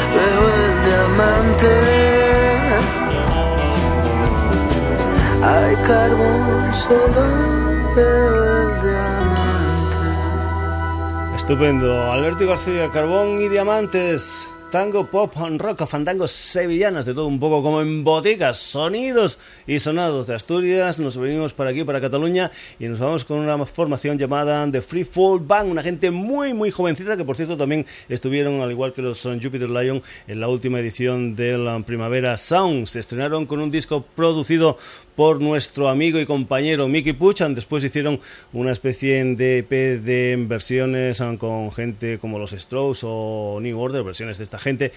Estupendo. 11.35 12.11
Alberto 12.11 12.47
García, 12.47 12.89
Carbón 12.91 13.41
y 13.41 13.49
Diamantes. 13.49 14.47
Tango, 14.71 15.05
pop, 15.05 15.33
rock, 15.57 15.87
fandangos 15.87 16.31
sevillanas, 16.31 17.05
de 17.05 17.13
todo 17.13 17.27
un 17.27 17.39
poco 17.39 17.63
como 17.63 17.81
en 17.81 18.03
boticas, 18.03 18.57
sonidos 18.57 19.39
y 19.65 19.79
sonados 19.79 20.27
de 20.27 20.35
Asturias. 20.35 20.99
Nos 20.99 21.15
venimos 21.15 21.53
para 21.53 21.69
aquí, 21.69 21.85
para 21.85 22.01
Cataluña, 22.01 22.51
y 22.79 22.87
nos 22.87 22.99
vamos 22.99 23.25
con 23.25 23.39
una 23.39 23.65
formación 23.65 24.17
llamada 24.17 24.69
The 24.71 24.81
Free 24.81 25.03
Fall 25.03 25.39
Band, 25.39 25.71
una 25.71 25.81
gente 25.81 26.11
muy, 26.11 26.53
muy 26.53 26.69
jovencita 26.69 27.17
que, 27.17 27.23
por 27.23 27.35
cierto, 27.35 27.57
también 27.57 27.85
estuvieron, 28.07 28.61
al 28.61 28.71
igual 28.71 28.93
que 28.93 29.01
los 29.01 29.21
Jupiter 29.21 29.69
Lion, 29.69 30.01
en 30.27 30.39
la 30.39 30.47
última 30.47 30.79
edición 30.79 31.35
de 31.35 31.57
la 31.57 31.79
Primavera 31.79 32.37
Sound. 32.37 32.85
Se 32.85 32.99
estrenaron 32.99 33.45
con 33.45 33.59
un 33.59 33.71
disco 33.71 34.05
producido 34.15 34.77
por 35.17 35.41
nuestro 35.41 35.89
amigo 35.89 36.19
y 36.19 36.27
compañero 36.27 36.87
Mickey 36.87 37.13
Puchan. 37.13 37.55
Después 37.55 37.83
hicieron 37.83 38.19
una 38.53 38.71
especie 38.71 39.25
de 39.25 39.57
EP 39.57 39.71
de 40.03 40.35
versiones 40.47 41.21
ah, 41.21 41.35
con 41.39 41.71
gente 41.71 42.19
como 42.19 42.37
los 42.37 42.51
Strokes 42.51 42.99
o 43.01 43.57
New 43.59 43.79
Order, 43.79 44.03
versiones 44.03 44.37
de 44.37 44.43
esta 44.43 44.59
gente. 44.59 44.91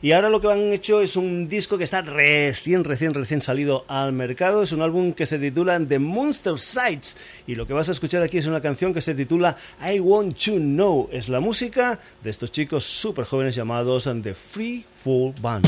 Y 0.00 0.12
ahora 0.12 0.30
lo 0.30 0.40
que 0.40 0.50
han 0.50 0.72
hecho 0.72 1.02
es 1.02 1.16
un 1.16 1.48
disco 1.48 1.76
que 1.76 1.84
está 1.84 2.00
recién, 2.00 2.84
recién, 2.84 3.12
recién 3.12 3.42
salido 3.42 3.84
al 3.88 4.12
mercado. 4.12 4.62
Es 4.62 4.72
un 4.72 4.80
álbum 4.80 5.12
que 5.12 5.26
se 5.26 5.38
titula 5.38 5.78
The 5.78 5.98
Monster 5.98 6.58
Sights. 6.58 7.16
Y 7.46 7.54
lo 7.54 7.66
que 7.66 7.72
vas 7.72 7.88
a 7.88 7.92
escuchar 7.92 8.22
aquí 8.22 8.38
es 8.38 8.46
una 8.46 8.60
canción 8.60 8.92
que 8.92 9.00
se 9.00 9.14
titula 9.14 9.56
I 9.80 10.00
Want 10.00 10.36
to 10.44 10.56
Know. 10.56 11.08
Es 11.12 11.28
la 11.28 11.40
música 11.40 11.98
de 12.22 12.30
estos 12.30 12.52
chicos 12.52 12.84
súper 12.84 13.24
jóvenes 13.24 13.54
llamados 13.54 14.06
The 14.22 14.34
Free 14.34 14.84
Full 15.02 15.32
Band. 15.40 15.66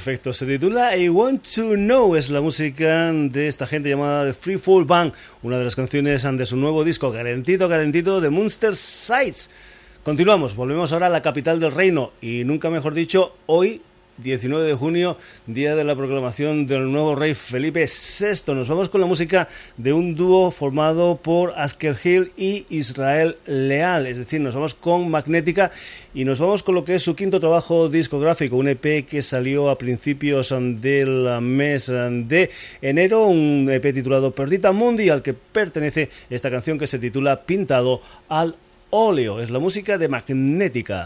Perfecto. 0.00 0.32
Se 0.32 0.46
titula 0.46 0.96
I 0.96 1.10
Want 1.10 1.46
to 1.56 1.74
Know. 1.74 2.16
Es 2.16 2.30
la 2.30 2.40
música 2.40 3.12
de 3.12 3.48
esta 3.48 3.66
gente 3.66 3.90
llamada 3.90 4.24
The 4.24 4.32
Free 4.32 4.56
Fall 4.56 4.86
Band, 4.86 5.12
una 5.42 5.58
de 5.58 5.64
las 5.64 5.76
canciones 5.76 6.22
de 6.22 6.46
su 6.46 6.56
nuevo 6.56 6.84
disco, 6.84 7.12
calentito, 7.12 7.68
calentito, 7.68 8.18
de 8.22 8.30
Monster 8.30 8.74
Sights. 8.74 9.50
Continuamos, 10.02 10.56
volvemos 10.56 10.90
ahora 10.94 11.08
a 11.08 11.10
la 11.10 11.20
capital 11.20 11.60
del 11.60 11.72
reino 11.72 12.12
y 12.22 12.44
nunca 12.44 12.70
mejor 12.70 12.94
dicho, 12.94 13.36
hoy 13.44 13.82
19 14.22 14.66
de 14.66 14.74
junio, 14.74 15.16
día 15.46 15.74
de 15.74 15.84
la 15.84 15.96
proclamación 15.96 16.66
del 16.66 16.90
nuevo 16.90 17.14
rey 17.14 17.34
Felipe 17.34 17.84
VI. 17.86 18.54
Nos 18.54 18.68
vamos 18.68 18.88
con 18.88 19.00
la 19.00 19.06
música 19.06 19.48
de 19.76 19.92
un 19.92 20.14
dúo 20.14 20.50
formado 20.50 21.16
por 21.22 21.52
Asker 21.56 21.96
Hill 22.02 22.32
y 22.36 22.66
Israel 22.68 23.36
Leal, 23.46 24.06
es 24.06 24.18
decir, 24.18 24.40
nos 24.40 24.54
vamos 24.54 24.74
con 24.74 25.10
Magnética 25.10 25.70
y 26.14 26.24
nos 26.24 26.38
vamos 26.38 26.62
con 26.62 26.74
lo 26.74 26.84
que 26.84 26.96
es 26.96 27.02
su 27.02 27.14
quinto 27.14 27.40
trabajo 27.40 27.88
discográfico, 27.88 28.56
un 28.56 28.68
EP 28.68 29.06
que 29.06 29.22
salió 29.22 29.70
a 29.70 29.78
principios 29.78 30.54
del 30.58 31.40
mes 31.40 31.86
de 31.86 32.50
enero, 32.82 33.26
un 33.26 33.68
EP 33.70 33.94
titulado 33.94 34.32
Perdita 34.32 34.72
Mundi, 34.72 35.08
al 35.08 35.22
que 35.22 35.34
pertenece 35.34 36.08
esta 36.28 36.50
canción 36.50 36.78
que 36.78 36.86
se 36.86 36.98
titula 36.98 37.42
Pintado 37.42 38.00
al 38.28 38.56
óleo. 38.90 39.40
Es 39.40 39.50
la 39.50 39.58
música 39.58 39.98
de 39.98 40.08
Magnética. 40.08 41.04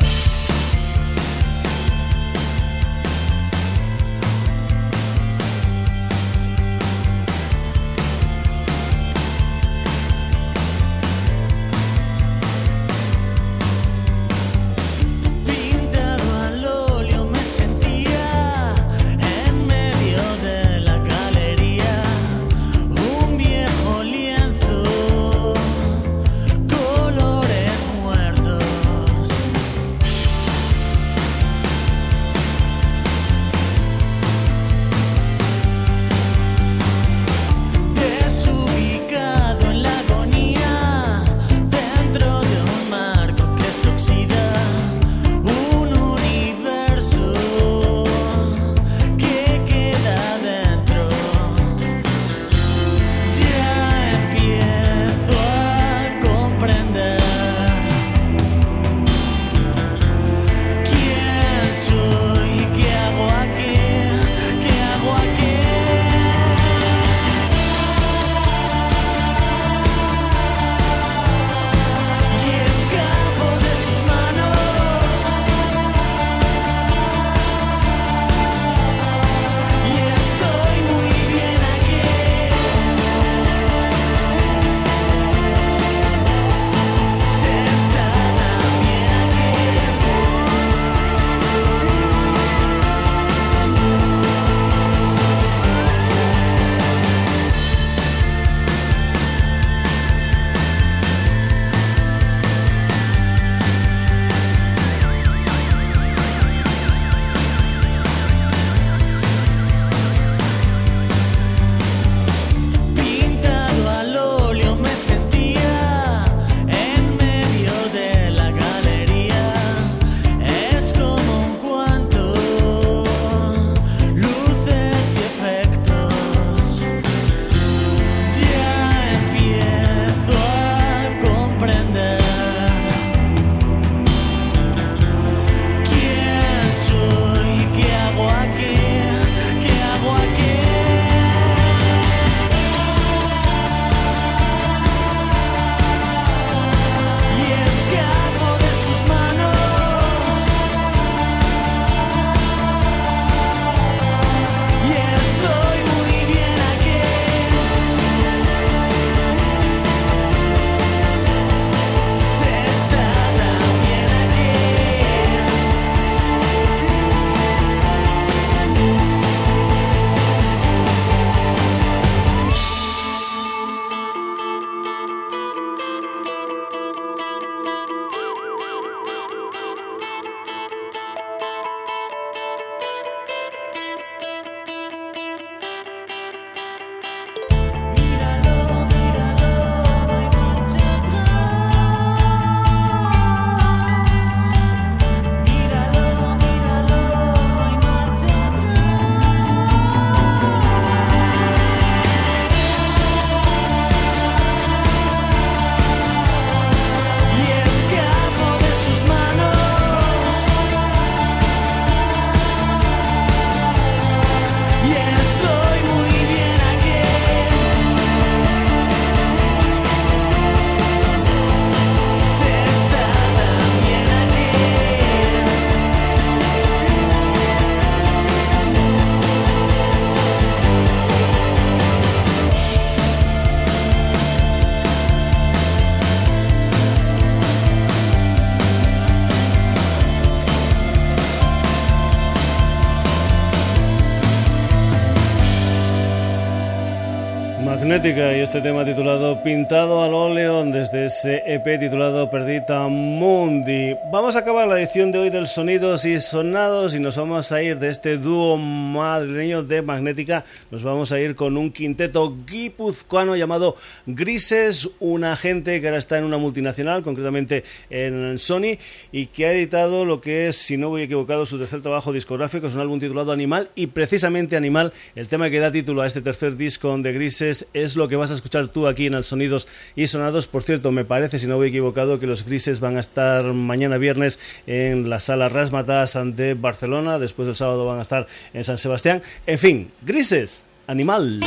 Y 247.95 247.97
este 247.97 248.61
tema 248.61 248.85
titulado 248.85 249.41
Pintado 249.45 250.03
al 250.03 250.15
óleo 250.15 250.65
desde 250.65 251.05
ese 251.05 251.45
EP 251.47 251.79
titulado 251.79 252.29
Perdita 252.29 252.89
Mundi. 252.89 253.95
Vamos 254.11 254.35
a 254.35 254.41
acabar 254.41 254.67
la 254.67 254.81
edición 254.81 255.13
de 255.13 255.21
hoy 255.21 255.31
del 255.31 255.47
Sonidos 255.47 256.05
y 256.05 256.19
Sonados 256.19 256.97
y 256.97 256.99
nos 256.99 257.17
vamos 257.17 257.53
a 257.53 257.63
ir 257.63 257.79
de 257.79 257.91
este 257.91 258.19
dúo 258.19 258.57
madrileño 258.57 259.63
de 259.63 259.81
Magnética, 259.81 260.45
nos 260.73 260.83
vamos 260.83 261.13
a 261.13 261.21
ir 261.21 261.37
con 261.37 261.57
un 261.57 261.71
quinteto 261.71 262.37
guipuzcoano 262.45 263.37
llamado 263.37 263.77
Grises, 264.07 264.91
un 264.99 265.23
agente 265.23 265.81
que 265.81 265.87
ahora 265.87 265.99
está 265.99 266.19
en 266.19 266.25
una 266.25 266.37
multinacional, 266.37 267.05
concretamente 267.05 267.63
en 267.91 268.41
Sony, 268.41 268.77
y 269.13 269.27
que 269.27 269.47
ha 269.47 269.53
editado 269.53 270.05
lo 270.05 270.21
que 270.21 270.49
es, 270.49 270.57
si 270.57 270.77
no 270.77 270.89
voy 270.89 271.03
equivocado, 271.03 271.47
su 271.47 271.59
tercer 271.59 271.81
trabajo 271.81 272.13
discográfico, 272.13 272.67
es 272.67 272.75
un 272.75 272.81
álbum 272.81 272.99
titulado 272.99 273.31
Animal 273.31 273.71
y 273.77 273.87
precisamente 273.87 274.57
Animal, 274.57 274.93
el 275.15 275.29
tema 275.29 275.49
que 275.49 275.61
da 275.61 275.71
título 275.71 276.03
a 276.03 276.09
este 276.09 276.23
tercer 276.23 276.57
disco 276.57 276.99
de 276.99 277.13
Grises 277.13 277.69
es 277.73 277.84
lo 277.97 278.09
que 278.09 278.17
vas 278.17 278.31
a 278.31 278.35
escuchar 278.35 278.69
tú 278.69 278.87
aquí 278.87 279.07
en 279.07 279.15
el 279.15 279.25
Sonidos 279.25 279.69
y 279.95 280.07
Sonados. 280.07 280.47
Por 280.47 280.63
cierto, 280.63 280.91
me 280.93 281.05
parece, 281.05 281.39
si 281.39 281.47
no 281.47 281.57
voy 281.57 281.69
equivocado, 281.69 282.19
que 282.19 282.27
los 282.27 282.45
grises 282.45 282.81
van 282.81 282.97
a 282.97 283.01
estar 283.01 283.45
mañana 283.53 283.99
viernes 283.99 284.41
en 284.67 285.11
la 285.11 285.21
sala 285.21 285.49
Rasmatas 285.49 286.19
de 286.37 286.55
Barcelona. 286.55 287.19
Después 287.19 287.47
del 287.47 287.57
sábado 287.57 287.87
van 287.87 287.99
a 287.99 288.03
estar 288.03 288.27
en 288.55 288.65
San 288.65 288.79
Sebastián. 288.79 289.23
En 289.47 289.59
fin, 289.59 289.91
grises, 290.03 290.65
animal. 290.87 291.41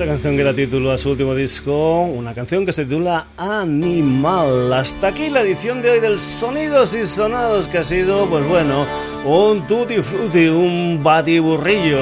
Esta 0.00 0.12
canción 0.12 0.34
que 0.34 0.44
da 0.44 0.54
título 0.54 0.92
a 0.92 0.96
su 0.96 1.10
último 1.10 1.34
disco, 1.34 2.04
una 2.04 2.32
canción 2.32 2.64
que 2.64 2.72
se 2.72 2.84
titula 2.84 3.26
Animal. 3.36 4.72
Hasta 4.72 5.08
aquí 5.08 5.28
la 5.28 5.42
edición 5.42 5.82
de 5.82 5.90
hoy 5.90 6.00
del 6.00 6.18
Sonidos 6.18 6.94
y 6.94 7.04
Sonados 7.04 7.68
que 7.68 7.76
ha 7.76 7.82
sido, 7.82 8.26
pues 8.26 8.48
bueno, 8.48 8.86
un 9.26 9.66
tutti 9.66 9.96
frutti, 10.00 10.48
un 10.48 11.02
batiburrillo. 11.02 11.98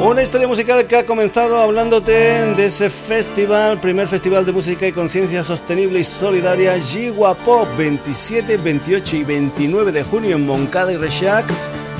Una 0.00 0.22
historia 0.22 0.48
musical 0.48 0.86
que 0.86 0.96
ha 0.96 1.04
comenzado 1.04 1.58
hablándote 1.58 2.12
de 2.12 2.64
ese 2.64 2.88
festival, 2.88 3.82
primer 3.82 4.08
festival 4.08 4.46
de 4.46 4.52
música 4.52 4.86
y 4.86 4.92
conciencia 4.92 5.44
sostenible 5.44 6.00
y 6.00 6.04
solidaria, 6.04 6.80
Gigua 6.80 7.34
Pop, 7.34 7.68
27, 7.76 8.56
28 8.56 9.16
y 9.16 9.24
29 9.24 9.92
de 9.92 10.02
junio 10.04 10.36
en 10.36 10.46
Moncada 10.46 10.90
y 10.90 10.96
Rechac 10.96 11.44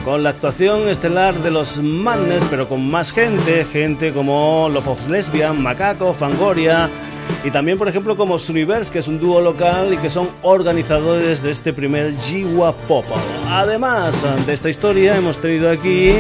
con 0.09 0.23
la 0.23 0.31
actuación 0.31 0.89
estelar 0.89 1.35
de 1.35 1.51
los 1.51 1.83
Madness, 1.83 2.43
pero 2.49 2.67
con 2.67 2.91
más 2.91 3.13
gente, 3.13 3.63
gente 3.67 4.11
como 4.11 4.67
Love 4.73 4.89
of 4.89 5.07
Lesbian, 5.07 5.63
Macaco, 5.63 6.15
Fangoria, 6.15 6.89
y 7.45 7.51
también, 7.51 7.77
por 7.77 7.89
ejemplo, 7.89 8.17
como 8.17 8.39
Suniverse, 8.39 8.91
que 8.91 9.01
es 9.01 9.09
un 9.09 9.21
dúo 9.21 9.43
local 9.43 9.93
y 9.93 9.99
que 9.99 10.09
son 10.09 10.31
organizadores 10.41 11.43
de 11.43 11.51
este 11.51 11.75
primer 11.75 12.17
Jiwa 12.21 12.75
Pop. 12.75 13.05
Además 13.51 14.25
de 14.47 14.55
esta 14.55 14.71
historia, 14.71 15.15
hemos 15.15 15.37
tenido 15.37 15.69
aquí 15.69 16.15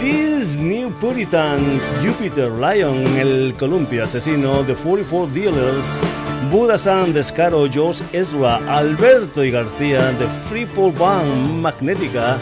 These 0.00 0.62
New 0.62 0.90
Puritans, 0.94 1.92
Jupiter 2.02 2.50
Lion, 2.50 3.18
el 3.18 3.52
columpio 3.58 4.04
asesino, 4.04 4.64
The 4.64 4.74
44 4.74 5.26
Dealers, 5.34 6.02
Buda 6.50 6.78
San, 6.78 7.12
Descaro, 7.12 7.70
George 7.70 8.02
Ezra, 8.14 8.56
Alberto 8.68 9.44
y 9.44 9.50
García, 9.50 10.14
The 10.18 10.24
Freefall 10.48 10.92
Band, 10.92 11.60
Magnética 11.60 12.38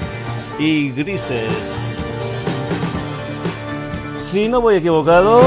y 0.60 0.90
Grises. 0.90 2.04
Si 4.14 4.46
no 4.46 4.60
voy 4.60 4.76
equivocado, 4.76 5.40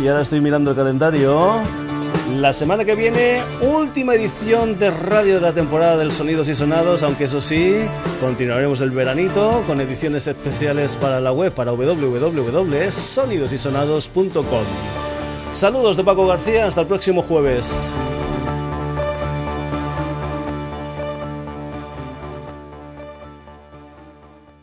y 0.00 0.06
ahora 0.06 0.22
estoy 0.22 0.40
mirando 0.40 0.70
el 0.70 0.76
calendario, 0.76 1.54
la 2.36 2.52
semana 2.52 2.84
que 2.84 2.94
viene, 2.94 3.42
última 3.60 4.14
edición 4.14 4.78
de 4.78 4.92
radio 4.92 5.34
de 5.34 5.40
la 5.40 5.52
temporada 5.52 5.96
del 5.96 6.12
Sonidos 6.12 6.48
y 6.48 6.54
Sonados, 6.54 7.02
aunque 7.02 7.24
eso 7.24 7.40
sí, 7.40 7.78
continuaremos 8.20 8.80
el 8.80 8.92
veranito 8.92 9.64
con 9.66 9.80
ediciones 9.80 10.28
especiales 10.28 10.94
para 10.94 11.20
la 11.20 11.32
web, 11.32 11.52
para 11.52 11.72
www.sonidosysonados.com. 11.72 14.64
Saludos 15.50 15.96
de 15.96 16.04
Paco 16.04 16.28
García, 16.28 16.66
hasta 16.66 16.82
el 16.82 16.86
próximo 16.86 17.22
jueves. 17.22 17.92